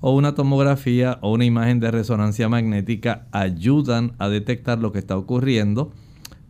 [0.00, 5.18] o una tomografía o una imagen de resonancia magnética ayudan a detectar lo que está
[5.18, 5.92] ocurriendo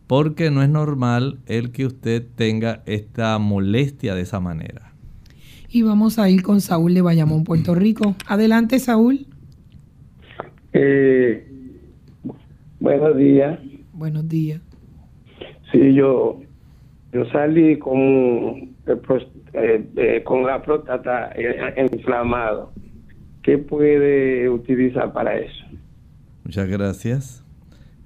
[0.09, 4.91] porque no es normal el que usted tenga esta molestia de esa manera.
[5.69, 8.15] Y vamos a ir con Saúl de Bayamón, Puerto Rico.
[8.25, 9.27] Adelante, Saúl.
[10.73, 11.47] Eh,
[12.79, 13.59] buenos días.
[13.93, 14.61] Buenos días.
[15.71, 16.41] Sí, yo,
[17.13, 18.73] yo salí con,
[19.53, 21.35] eh, eh, con la próstata
[21.93, 22.73] inflamado.
[23.43, 25.65] ¿Qué puede utilizar para eso?
[26.43, 27.45] Muchas gracias.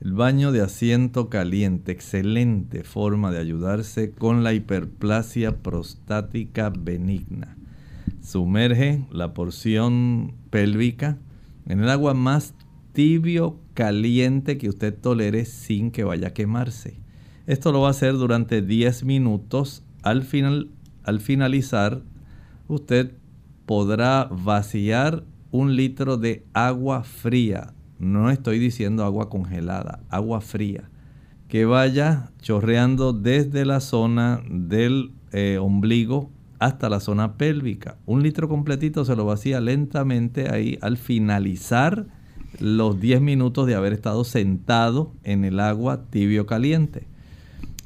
[0.03, 7.55] El baño de asiento caliente, excelente forma de ayudarse con la hiperplasia prostática benigna.
[8.21, 11.19] Sumerge la porción pélvica
[11.65, 12.53] en el agua más
[12.91, 16.99] tibio caliente que usted tolere sin que vaya a quemarse.
[17.47, 19.83] Esto lo va a hacer durante 10 minutos.
[20.01, 20.69] Al, final,
[21.05, 22.01] al finalizar,
[22.67, 23.13] usted
[23.65, 27.73] podrá vaciar un litro de agua fría
[28.03, 30.89] no estoy diciendo agua congelada, agua fría,
[31.47, 37.97] que vaya chorreando desde la zona del eh, ombligo hasta la zona pélvica.
[38.05, 42.07] Un litro completito se lo vacía lentamente ahí al finalizar
[42.59, 47.07] los 10 minutos de haber estado sentado en el agua tibio caliente.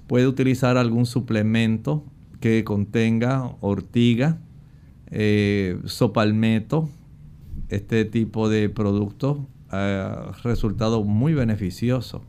[0.07, 2.05] Puede utilizar algún suplemento
[2.39, 4.39] que contenga ortiga,
[5.09, 6.89] eh, sopalmeto,
[7.69, 9.39] este tipo de productos
[9.69, 12.23] ha resultado muy beneficioso.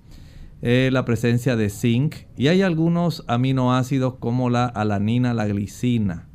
[0.60, 6.26] Eh, la presencia de zinc y hay algunos aminoácidos como la alanina, la glicina,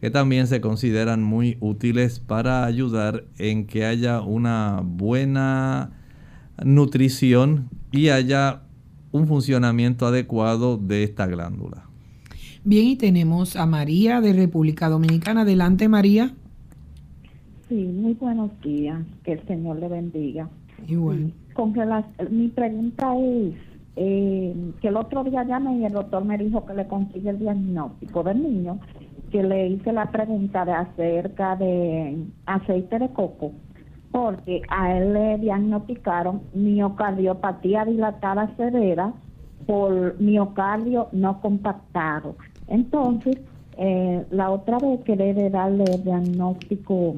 [0.00, 5.90] que también se consideran muy útiles para ayudar en que haya una buena
[6.64, 8.62] nutrición y haya
[9.10, 11.88] un funcionamiento adecuado de esta glándula.
[12.64, 15.40] Bien, y tenemos a María de República Dominicana.
[15.40, 16.36] Adelante, María.
[17.72, 19.00] Sí, muy buenos días.
[19.24, 20.46] Que el Señor le bendiga.
[20.86, 21.32] Igual.
[21.54, 21.72] con
[22.30, 23.54] mi pregunta es
[23.96, 27.38] eh, que el otro día llamé y el doctor me dijo que le consigue el
[27.38, 28.78] diagnóstico del niño,
[29.30, 33.52] que le hice la pregunta de acerca de aceite de coco,
[34.10, 39.14] porque a él le diagnosticaron miocardiopatía dilatada severa
[39.66, 42.36] por miocardio no compactado.
[42.68, 43.38] Entonces,
[43.78, 47.14] eh, la otra vez que debe darle el diagnóstico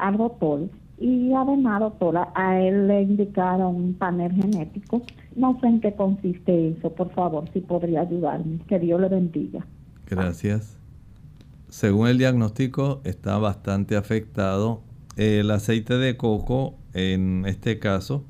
[0.00, 0.68] al doctor
[1.00, 5.00] y además, doctora, a él le indicaron un panel genético.
[5.34, 8.58] No sé en qué consiste eso, por favor, si podría ayudarme.
[8.68, 9.66] Que Dios le bendiga.
[10.06, 10.76] Gracias.
[11.70, 14.82] Según el diagnóstico, está bastante afectado
[15.16, 18.24] el aceite de coco en este caso.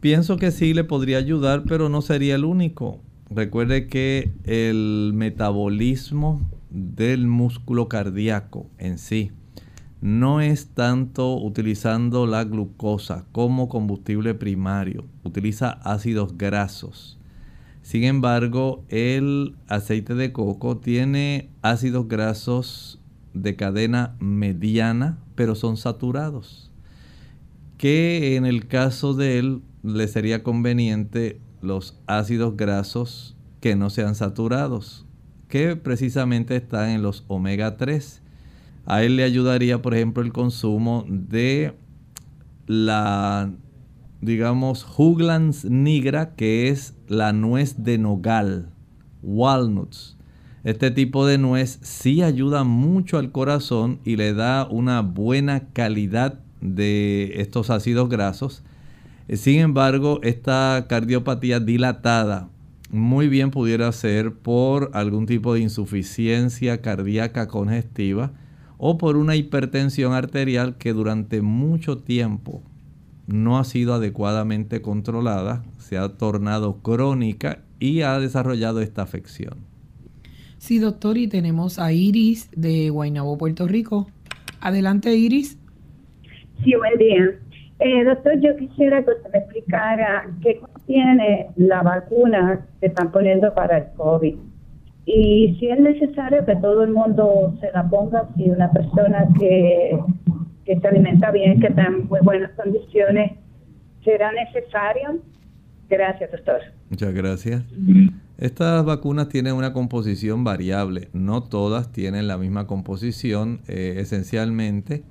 [0.00, 2.98] Pienso que sí le podría ayudar, pero no sería el único.
[3.30, 6.40] Recuerde que el metabolismo
[6.70, 9.30] del músculo cardíaco en sí
[10.06, 17.18] no es tanto utilizando la glucosa como combustible primario, utiliza ácidos grasos.
[17.82, 23.00] Sin embargo, el aceite de coco tiene ácidos grasos
[23.34, 26.70] de cadena mediana, pero son saturados.
[27.76, 34.14] Que en el caso de él le sería conveniente los ácidos grasos que no sean
[34.14, 35.04] saturados,
[35.48, 38.22] que precisamente están en los omega 3
[38.86, 41.74] a él le ayudaría, por ejemplo, el consumo de
[42.66, 43.50] la,
[44.20, 48.70] digamos, Juglans nigra, que es la nuez de nogal,
[49.22, 50.16] walnuts.
[50.62, 56.40] Este tipo de nuez sí ayuda mucho al corazón y le da una buena calidad
[56.60, 58.62] de estos ácidos grasos.
[59.32, 62.48] Sin embargo, esta cardiopatía dilatada
[62.90, 68.32] muy bien pudiera ser por algún tipo de insuficiencia cardíaca congestiva
[68.78, 72.62] o por una hipertensión arterial que durante mucho tiempo
[73.26, 79.54] no ha sido adecuadamente controlada, se ha tornado crónica y ha desarrollado esta afección.
[80.58, 84.08] Sí, doctor, y tenemos a Iris de Guaynabo, Puerto Rico.
[84.60, 85.58] Adelante, Iris.
[86.64, 87.38] Sí, buen día.
[87.78, 93.52] Eh, doctor, yo quisiera que usted me explicara qué contiene la vacuna que están poniendo
[93.54, 94.36] para el COVID
[95.06, 99.96] y si es necesario que todo el mundo se la ponga, si una persona que,
[100.64, 103.32] que se alimenta bien, que está en muy buenas condiciones,
[104.04, 105.20] será necesario.
[105.88, 106.60] Gracias, doctor.
[106.90, 107.62] Muchas gracias.
[108.36, 115.04] Estas vacunas tienen una composición variable, no todas tienen la misma composición eh, esencialmente.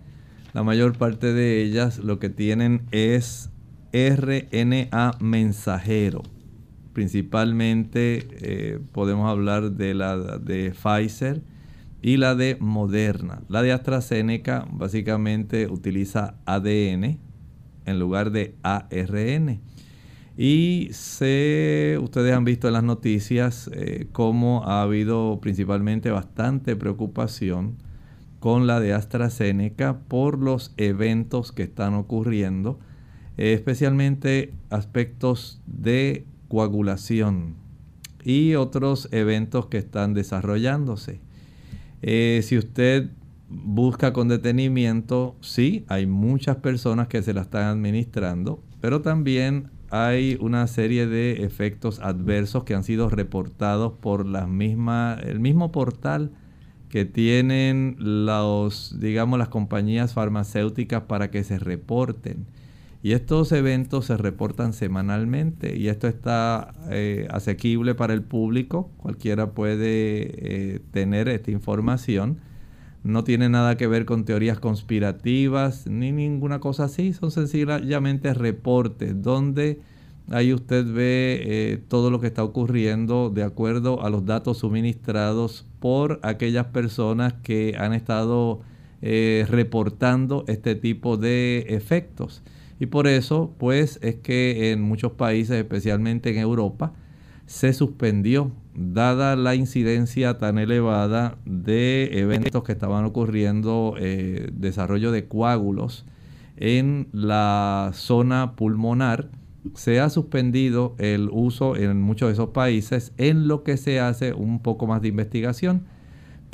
[0.52, 3.50] La mayor parte de ellas lo que tienen es
[3.94, 6.22] RNA mensajero
[6.96, 11.42] principalmente eh, podemos hablar de la de Pfizer
[12.02, 13.42] y la de Moderna.
[13.50, 17.20] La de AstraZeneca básicamente utiliza ADN
[17.86, 19.60] en lugar de ARN.
[20.38, 27.76] Y se, ustedes han visto en las noticias eh, cómo ha habido principalmente bastante preocupación
[28.40, 32.80] con la de AstraZeneca por los eventos que están ocurriendo,
[33.36, 36.26] eh, especialmente aspectos de
[36.56, 37.56] coagulación
[38.24, 41.20] y otros eventos que están desarrollándose.
[42.02, 43.10] Eh, si usted
[43.50, 50.38] busca con detenimiento, sí, hay muchas personas que se la están administrando, pero también hay
[50.40, 56.32] una serie de efectos adversos que han sido reportados por misma, el mismo portal
[56.88, 62.46] que tienen los, digamos, las compañías farmacéuticas para que se reporten.
[63.06, 68.90] Y estos eventos se reportan semanalmente y esto está eh, asequible para el público.
[68.98, 72.40] Cualquiera puede eh, tener esta información
[73.04, 79.22] no tiene nada que ver con teorías conspirativas ni ninguna cosa así, son sencillamente reportes
[79.22, 79.82] donde
[80.32, 85.68] ahí usted ve eh, todo lo que está ocurriendo de acuerdo a los datos suministrados
[85.80, 88.62] por aquellas personas que han estado
[89.48, 92.42] reportando este tipo de efectos.
[92.80, 96.94] Y por eso, pues, es que en muchos países, especialmente en Europa,
[97.46, 105.28] se suspendió, dada la incidencia tan elevada de eventos que estaban ocurriendo, eh, desarrollo de
[105.28, 106.06] coágulos
[106.58, 109.30] en la zona pulmonar,
[109.74, 114.34] se ha suspendido el uso en muchos de esos países en lo que se hace
[114.34, 115.86] un poco más de investigación.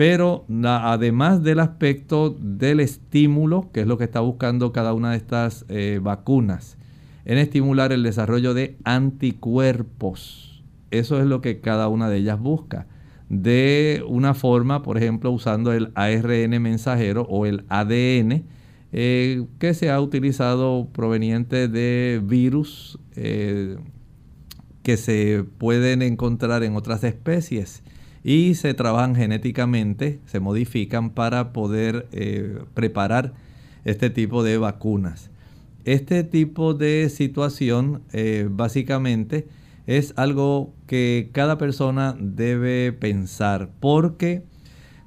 [0.02, 5.18] Pero además del aspecto del estímulo, que es lo que está buscando cada una de
[5.18, 6.80] estas eh, vacunas,
[7.24, 10.52] en estimular el desarrollo de anticuerpos
[10.90, 12.88] eso es lo que cada una de ellas busca.
[13.30, 18.44] De una forma, por ejemplo, usando el ARN mensajero o el ADN,
[18.94, 23.78] eh, que se ha utilizado proveniente de virus eh,
[24.82, 27.84] que se pueden encontrar en otras especies
[28.24, 33.34] y se trabajan genéticamente, se modifican para poder eh, preparar
[33.86, 35.30] este tipo de vacunas.
[35.86, 38.04] Este tipo de situación
[38.52, 39.48] básicamente
[39.88, 44.44] es algo que cada persona debe pensar, porque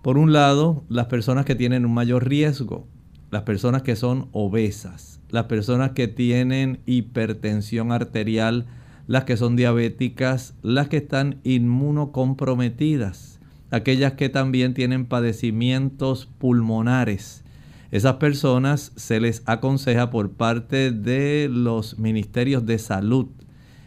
[0.04, 2.86] por un lado, las personas que tienen un mayor riesgo,
[3.30, 8.66] las personas que son obesas, las personas que tienen hipertensión arterial,
[9.07, 13.38] las que son diabéticas, las que están inmunocomprometidas,
[13.70, 17.44] aquellas que también tienen padecimientos pulmonares.
[17.90, 23.28] Esas personas se les aconseja por parte de los ministerios de salud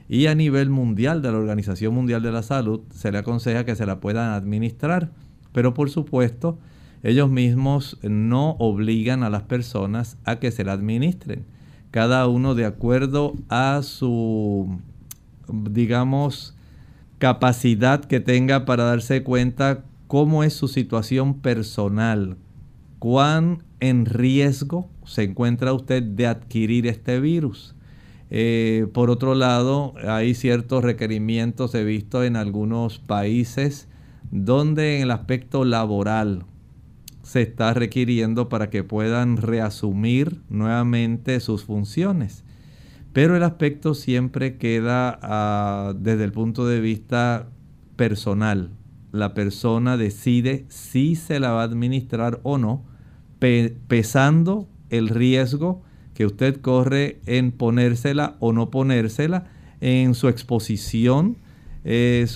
[0.10, 3.76] y a nivel mundial de la Organización Mundial de la Salud se le aconseja que
[3.76, 5.12] se la puedan administrar.
[5.52, 6.60] Pero por supuesto,
[7.04, 11.46] ellos mismos no obligan a las personas a que se la administren.
[11.92, 14.80] Cada uno de acuerdo a su,
[15.52, 16.56] digamos,
[17.20, 22.38] capacidad que tenga para darse cuenta cómo es su situación personal,
[23.00, 27.76] cuán en riesgo se encuentra usted de adquirir este virus.
[28.30, 33.88] Eh, por otro lado, hay ciertos requerimientos, he visto en algunos países,
[34.32, 36.46] donde en el aspecto laboral
[37.24, 42.44] se está requiriendo para que puedan reasumir nuevamente sus funciones.
[43.18, 47.48] Pero el aspecto siempre queda ah, desde el punto de vista
[47.96, 48.70] personal.
[49.12, 52.86] La persona decide si se la va a administrar o no,
[53.40, 55.82] pesando el riesgo
[56.14, 59.46] que usted corre en ponérsela o no ponérsela,
[59.82, 61.38] en su exposición.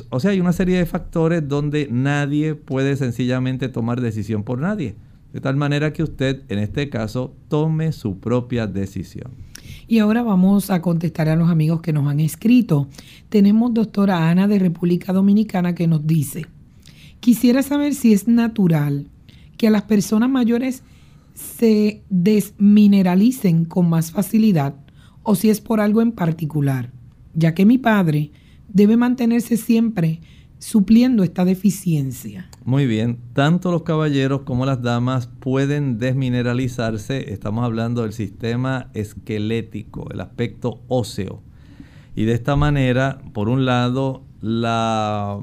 [0.10, 4.96] O sea, hay una serie de factores donde nadie puede sencillamente tomar decisión por nadie.
[5.32, 9.51] De tal manera que usted, en este caso, tome su propia decisión.
[9.92, 12.88] Y ahora vamos a contestar a los amigos que nos han escrito.
[13.28, 16.46] Tenemos doctora Ana de República Dominicana que nos dice,
[17.20, 19.08] quisiera saber si es natural
[19.58, 20.84] que a las personas mayores
[21.34, 24.76] se desmineralicen con más facilidad
[25.24, 26.90] o si es por algo en particular,
[27.34, 28.32] ya que mi padre
[28.70, 30.22] debe mantenerse siempre
[30.58, 32.50] supliendo esta deficiencia.
[32.64, 40.08] Muy bien, tanto los caballeros como las damas pueden desmineralizarse, estamos hablando del sistema esquelético,
[40.12, 41.42] el aspecto óseo.
[42.16, 45.40] Y de esta manera, por un lado, la,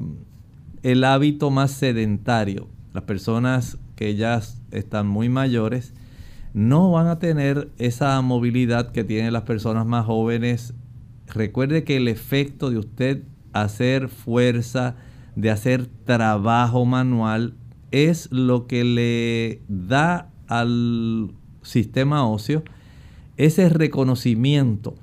[0.81, 4.39] el hábito más sedentario, las personas que ya
[4.71, 5.93] están muy mayores,
[6.53, 10.73] no van a tener esa movilidad que tienen las personas más jóvenes.
[11.27, 14.95] Recuerde que el efecto de usted hacer fuerza,
[15.41, 17.55] de hacer trabajo manual,
[17.91, 21.31] es lo que le da al
[21.61, 22.63] sistema óseo
[23.37, 24.95] ese reconocimiento,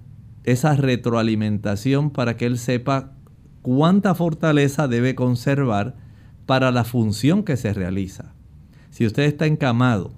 [0.45, 3.13] esa retroalimentación para que él sepa
[3.63, 5.97] cuánta fortaleza debe conservar
[6.45, 8.35] para la función que se realiza.
[8.91, 10.13] Si usted está encamado,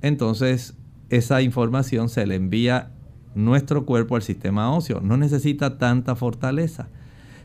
[0.00, 0.74] entonces
[1.10, 2.92] esa información se le envía
[3.34, 5.00] nuestro cuerpo al sistema óseo.
[5.00, 6.88] No necesita tanta fortaleza.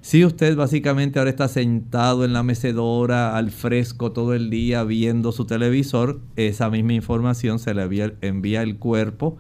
[0.06, 5.32] Si usted básicamente ahora está sentado en la mecedora al fresco todo el día viendo
[5.32, 9.38] su televisor, esa misma información se le envía, el cuerpo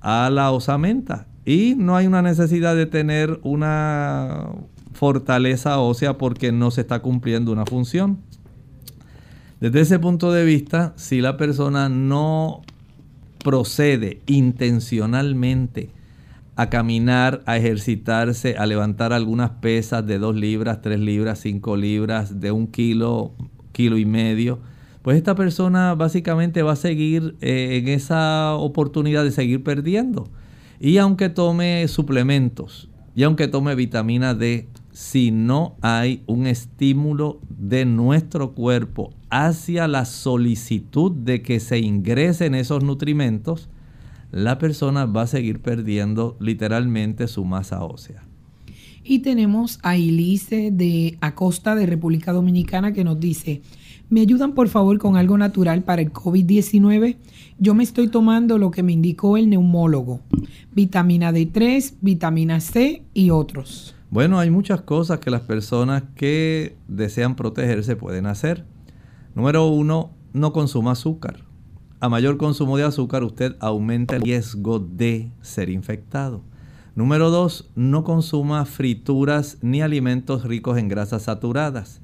[0.00, 1.26] a la osamenta.
[1.44, 4.50] Y no hay una necesidad de tener una
[4.92, 8.18] fortaleza ósea porque no se está cumpliendo una función.
[9.58, 12.62] Desde ese punto de vista, si la persona no
[13.42, 15.90] procede intencionalmente
[16.56, 22.40] a caminar, a ejercitarse, a levantar algunas pesas de 2 libras, 3 libras, 5 libras,
[22.40, 23.34] de un kilo,
[23.72, 24.60] kilo y medio,
[25.02, 30.30] pues esta persona básicamente va a seguir eh, en esa oportunidad de seguir perdiendo.
[30.80, 37.84] Y aunque tome suplementos y aunque tome vitamina D, si no hay un estímulo de
[37.84, 43.68] nuestro cuerpo hacia la solicitud de que se ingresen esos nutrimentos,
[44.34, 48.24] la persona va a seguir perdiendo literalmente su masa ósea.
[49.04, 53.62] Y tenemos a Elise de Acosta de República Dominicana que nos dice,
[54.10, 57.16] ¿me ayudan por favor con algo natural para el COVID-19?
[57.60, 60.20] Yo me estoy tomando lo que me indicó el neumólogo,
[60.74, 63.94] vitamina D3, vitamina C y otros.
[64.10, 68.64] Bueno, hay muchas cosas que las personas que desean protegerse pueden hacer.
[69.36, 71.44] Número uno, no consuma azúcar.
[72.00, 76.42] A mayor consumo de azúcar, usted aumenta el riesgo de ser infectado.
[76.94, 82.00] Número dos, no consuma frituras ni alimentos ricos en grasas saturadas.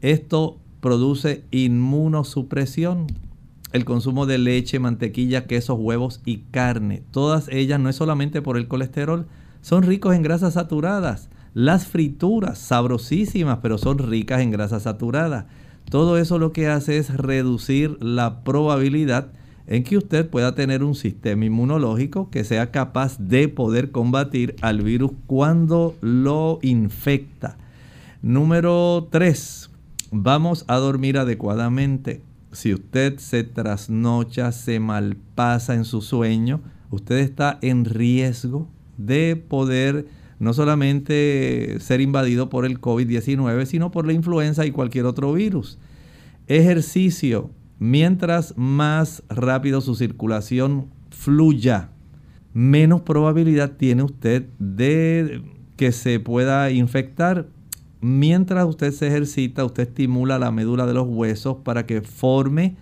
[0.00, 3.06] Esto produce inmunosupresión.
[3.72, 7.02] El consumo de leche, mantequilla, quesos, huevos y carne.
[7.10, 9.26] Todas ellas no es solamente por el colesterol,
[9.62, 11.30] son ricos en grasas saturadas.
[11.54, 15.46] Las frituras, sabrosísimas, pero son ricas en grasa saturada.
[15.90, 19.32] Todo eso lo que hace es reducir la probabilidad
[19.66, 24.82] en que usted pueda tener un sistema inmunológico que sea capaz de poder combatir al
[24.82, 27.56] virus cuando lo infecta.
[28.22, 29.70] Número 3.
[30.10, 32.22] Vamos a dormir adecuadamente.
[32.52, 36.60] Si usted se trasnocha, se malpasa en su sueño,
[36.90, 40.06] usted está en riesgo de poder
[40.44, 45.78] no solamente ser invadido por el COVID-19, sino por la influenza y cualquier otro virus.
[46.46, 47.50] Ejercicio.
[47.78, 51.90] Mientras más rápido su circulación fluya,
[52.52, 55.42] menos probabilidad tiene usted de
[55.76, 57.48] que se pueda infectar.
[58.00, 62.76] Mientras usted se ejercita, usted estimula la médula de los huesos para que forme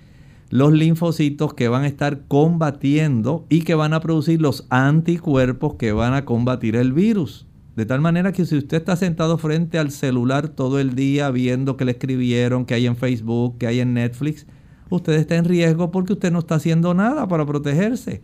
[0.51, 5.93] los linfocitos que van a estar combatiendo y que van a producir los anticuerpos que
[5.93, 7.47] van a combatir el virus.
[7.77, 11.77] De tal manera que si usted está sentado frente al celular todo el día viendo
[11.77, 14.47] que le escribieron, que hay en Facebook, que hay en Netflix,
[14.91, 18.21] usted está en riesgo porque usted no está haciendo nada para protegerse.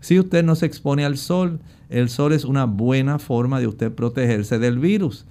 [0.00, 3.92] Si usted no se expone al sol, el sol es una buena forma de usted
[3.92, 5.26] protegerse del virus.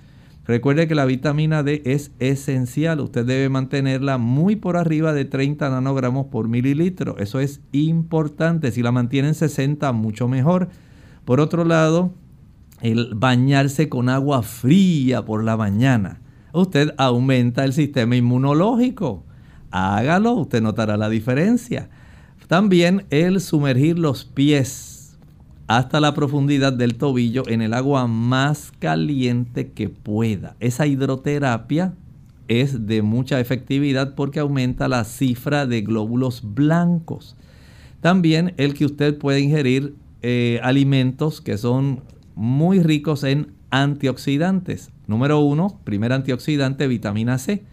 [0.46, 3.00] Recuerde que la vitamina D es esencial.
[3.00, 7.18] Usted debe mantenerla muy por arriba de 30 nanogramos por mililitro.
[7.20, 8.72] Eso es importante.
[8.72, 10.70] Si la mantiene en 60, mucho mejor.
[11.26, 12.14] Por otro lado,
[12.82, 16.22] el bañarse con agua fría por la mañana.
[16.54, 19.24] Usted aumenta el sistema inmunológico.
[19.70, 21.90] Hágalo, usted notará la diferencia.
[22.48, 25.18] También el sumergir los pies
[25.68, 30.58] hasta la profundidad del tobillo en el agua más caliente que pueda.
[30.60, 31.94] Esa hidroterapia
[32.50, 37.38] es de mucha efectividad porque aumenta la cifra de glóbulos blancos.
[38.02, 42.02] También el que usted puede ingerir eh, alimentos que son
[42.42, 44.89] muy ricos en antioxidantes.
[45.06, 47.64] Número uno, primer antioxidante, vitamina C.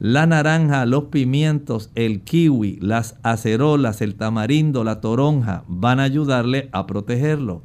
[0.00, 6.68] La naranja, los pimientos, el kiwi, las acerolas, el tamarindo, la toronja van a ayudarle
[6.72, 7.62] a protegerlo.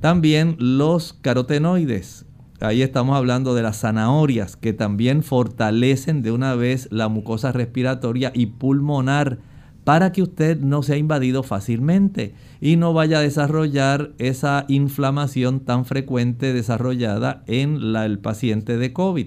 [0.00, 2.26] También los carotenoides.
[2.60, 8.32] Ahí estamos hablando de las zanahorias que también fortalecen de una vez la mucosa respiratoria
[8.34, 9.38] y pulmonar
[9.84, 15.84] para que usted no sea invadido fácilmente y no vaya a desarrollar esa inflamación tan
[15.84, 19.26] frecuente desarrollada en el paciente de COVID.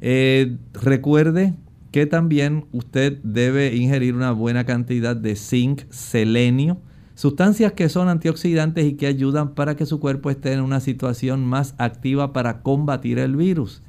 [0.00, 1.54] Eh, recuerde
[1.92, 6.78] que también usted debe ingerir una buena cantidad de zinc, selenio,
[7.14, 11.46] sustancias que son antioxidantes y que ayudan para que su cuerpo esté en una situación
[11.46, 13.82] más activa para combatir el virus.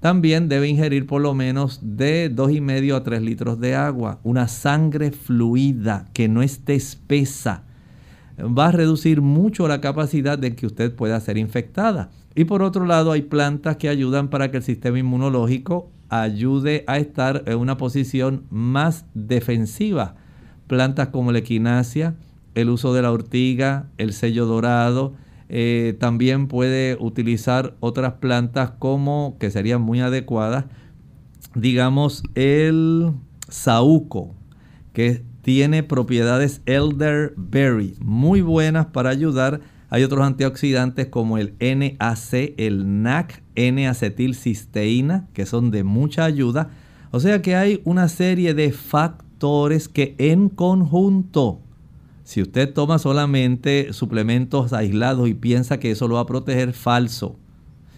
[0.00, 5.10] También debe ingerir por lo menos de 2,5 a 3 litros de agua, una sangre
[5.10, 7.64] fluida que no esté espesa.
[8.38, 12.10] Va a reducir mucho la capacidad de que usted pueda ser infectada.
[12.36, 16.98] Y por otro lado, hay plantas que ayudan para que el sistema inmunológico ayude a
[16.98, 20.14] estar en una posición más defensiva.
[20.68, 22.14] Plantas como la equinacia,
[22.54, 25.14] el uso de la ortiga, el sello dorado,
[25.48, 30.66] eh, también puede utilizar otras plantas como que serían muy adecuadas.
[31.54, 33.12] Digamos el
[33.48, 34.34] saúco,
[34.92, 39.60] que tiene propiedades elderberry, muy buenas para ayudar.
[39.88, 46.68] Hay otros antioxidantes como el NAC, el NAC, N-acetilcisteína, que son de mucha ayuda.
[47.10, 51.62] O sea que hay una serie de factores que en conjunto
[52.28, 57.38] si usted toma solamente suplementos aislados y piensa que eso lo va a proteger, falso.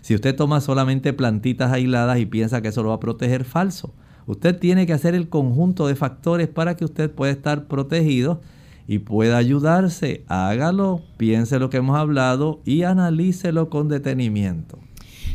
[0.02, 3.92] Si usted toma solamente plantitas aisladas y piensa que eso lo va a proteger, falso.
[4.28, 8.40] Usted tiene que hacer el conjunto de factores para que usted pueda estar protegido
[8.86, 10.22] y pueda ayudarse.
[10.28, 14.78] Hágalo, piense lo que hemos hablado y analícelo con detenimiento.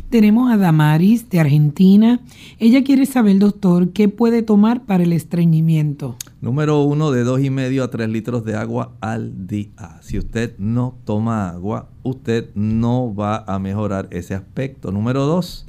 [0.08, 2.20] Tenemos a Damaris de Argentina.
[2.58, 6.16] Ella quiere saber, doctor, qué puede tomar para el estreñimiento.
[6.46, 9.98] Número uno, de dos y medio a tres litros de agua al día.
[10.00, 14.92] Si usted no toma agua, usted no va a mejorar ese aspecto.
[14.92, 15.66] Número dos,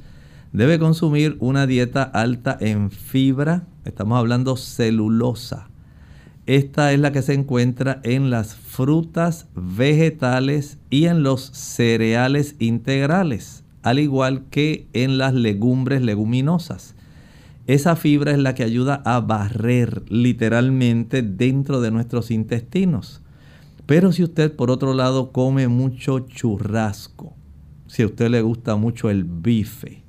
[0.52, 3.66] debe consumir una dieta alta en fibra.
[3.84, 5.68] Estamos hablando celulosa.
[6.46, 13.64] Esta es la que se encuentra en las frutas, vegetales y en los cereales integrales
[13.82, 16.94] al igual que en las legumbres leguminosas.
[17.68, 23.20] Esa fibra es la que ayuda a barrer literalmente dentro de nuestros intestinos.
[23.84, 27.34] Pero si usted por otro lado come mucho churrasco,
[27.86, 30.02] si a usted le gusta mucho el bife,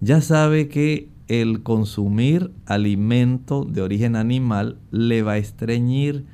[0.00, 6.24] ya sabe que el consumir alimento de origen animal le va a estreñir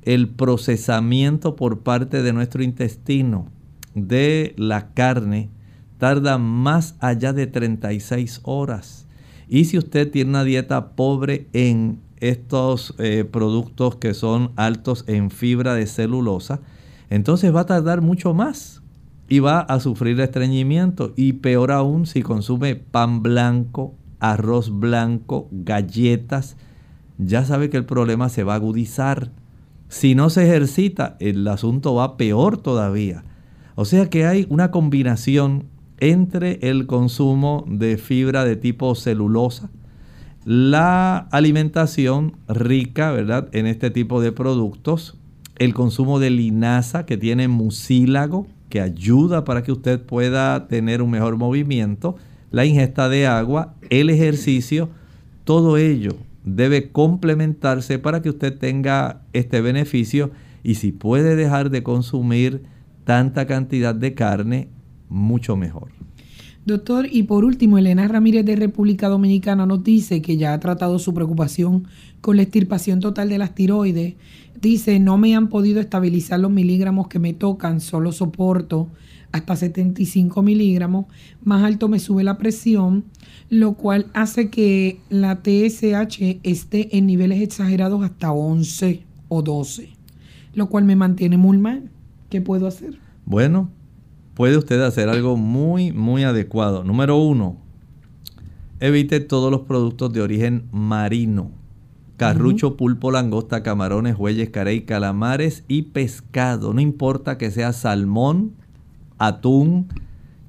[0.00, 3.48] el procesamiento por parte de nuestro intestino
[3.94, 5.50] de la carne
[5.98, 9.06] tarda más allá de 36 horas.
[9.52, 15.30] Y si usted tiene una dieta pobre en estos eh, productos que son altos en
[15.30, 16.60] fibra de celulosa,
[17.10, 18.82] entonces va a tardar mucho más
[19.28, 21.12] y va a sufrir estreñimiento.
[21.16, 26.56] Y peor aún si consume pan blanco, arroz blanco, galletas,
[27.18, 29.32] ya sabe que el problema se va a agudizar.
[29.90, 33.22] Si no se ejercita, el asunto va peor todavía.
[33.74, 35.66] O sea que hay una combinación
[36.02, 39.70] entre el consumo de fibra de tipo celulosa,
[40.44, 45.16] la alimentación rica, ¿verdad?, en este tipo de productos,
[45.58, 51.10] el consumo de linaza que tiene mucílago, que ayuda para que usted pueda tener un
[51.10, 52.16] mejor movimiento,
[52.50, 54.88] la ingesta de agua, el ejercicio,
[55.44, 60.32] todo ello debe complementarse para que usted tenga este beneficio
[60.64, 62.64] y si puede dejar de consumir
[63.04, 64.68] tanta cantidad de carne,
[65.12, 65.90] mucho mejor.
[66.64, 71.00] Doctor, y por último, Elena Ramírez de República Dominicana nos dice que ya ha tratado
[71.00, 71.88] su preocupación
[72.20, 74.14] con la extirpación total de las tiroides.
[74.60, 78.88] Dice, no me han podido estabilizar los miligramos que me tocan, solo soporto
[79.32, 81.06] hasta 75 miligramos.
[81.42, 83.04] Más alto me sube la presión,
[83.48, 89.88] lo cual hace que la TSH esté en niveles exagerados hasta 11 o 12,
[90.54, 91.90] lo cual me mantiene muy mal.
[92.30, 92.98] ¿Qué puedo hacer?
[93.24, 93.70] Bueno,
[94.34, 96.84] puede usted hacer algo muy, muy adecuado.
[96.84, 97.56] Número uno,
[98.80, 101.50] evite todos los productos de origen marino.
[102.16, 106.72] Carrucho, pulpo, langosta, camarones, huelles, carey, calamares y pescado.
[106.72, 108.52] No importa que sea salmón,
[109.18, 109.88] atún,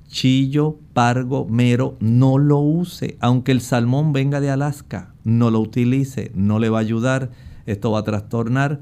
[0.07, 3.17] chillo, pargo, mero, no lo use.
[3.21, 7.31] Aunque el salmón venga de Alaska, no lo utilice, no le va a ayudar.
[7.65, 8.81] Esto va a trastornar.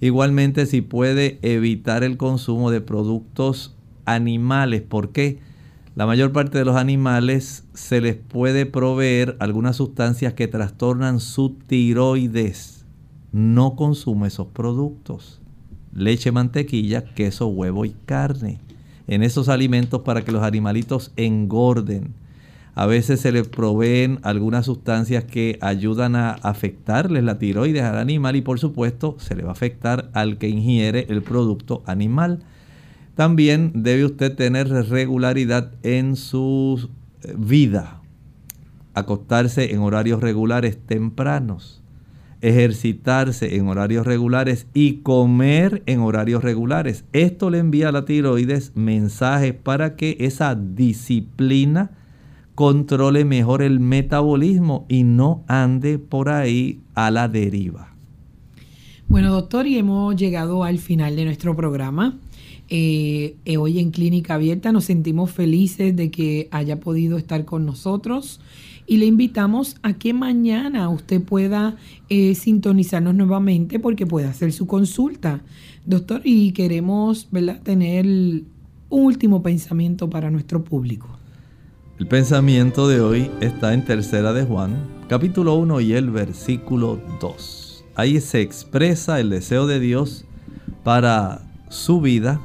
[0.00, 4.82] Igualmente, si puede evitar el consumo de productos animales.
[4.88, 5.38] porque
[5.94, 11.50] La mayor parte de los animales se les puede proveer algunas sustancias que trastornan su
[11.66, 12.86] tiroides.
[13.32, 15.40] No consume esos productos.
[15.94, 18.58] Leche, mantequilla, queso, huevo y carne.
[19.06, 22.14] En esos alimentos para que los animalitos engorden.
[22.74, 28.34] A veces se les proveen algunas sustancias que ayudan a afectarles la tiroides al animal
[28.36, 32.40] y por supuesto se le va a afectar al que ingiere el producto animal.
[33.14, 36.88] También debe usted tener regularidad en su
[37.22, 38.00] eh, vida.
[38.94, 41.82] Acostarse en horarios regulares tempranos.
[42.40, 47.04] Ejercitarse en horarios regulares y comer en horarios regulares.
[47.12, 51.92] Esto le envía a la tiroides mensajes para que esa disciplina
[52.54, 57.94] controle mejor el metabolismo y no ande por ahí a la deriva.
[59.08, 62.18] Bueno, doctor, y hemos llegado al final de nuestro programa.
[62.74, 67.66] Eh, eh, hoy en Clínica Abierta nos sentimos felices de que haya podido estar con
[67.66, 68.40] nosotros
[68.86, 71.76] y le invitamos a que mañana usted pueda
[72.08, 75.42] eh, sintonizarnos nuevamente porque puede hacer su consulta.
[75.84, 77.28] Doctor, y queremos
[77.62, 78.46] tener un
[78.88, 81.08] último pensamiento para nuestro público.
[81.98, 87.84] El pensamiento de hoy está en Tercera de Juan, capítulo 1 y el versículo 2.
[87.96, 90.24] Ahí se expresa el deseo de Dios
[90.84, 92.40] para su vida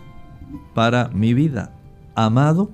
[0.74, 1.74] para mi vida.
[2.16, 2.72] Amado,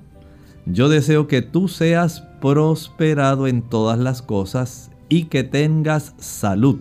[0.66, 6.80] yo deseo que tú seas prosperado en todas las cosas y que tengas salud,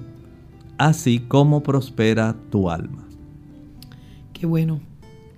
[0.77, 3.07] así como prospera tu alma.
[4.33, 4.81] Qué bueno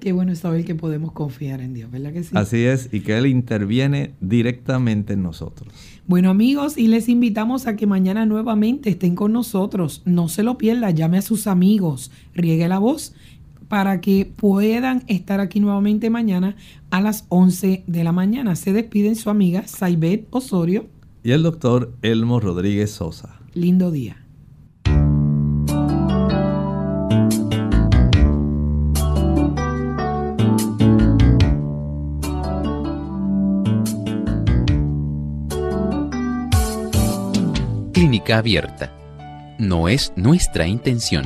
[0.06, 2.30] Qué bueno saber que podemos confiar en Dios, ¿verdad que sí?
[2.36, 5.74] Así es, y que Él interviene directamente en nosotros.
[6.06, 10.04] Bueno amigos, y les invitamos a que mañana nuevamente estén con nosotros.
[10.06, 13.16] No se lo pierda, llame a sus amigos, riegue la voz
[13.68, 16.56] para que puedan estar aquí nuevamente mañana
[16.90, 18.56] a las 11 de la mañana.
[18.56, 20.88] Se despiden su amiga Saibet Osorio.
[21.24, 23.40] Y el doctor Elmo Rodríguez Sosa.
[23.54, 24.18] Lindo día.
[37.94, 38.92] Clínica abierta.
[39.58, 41.26] No es nuestra intención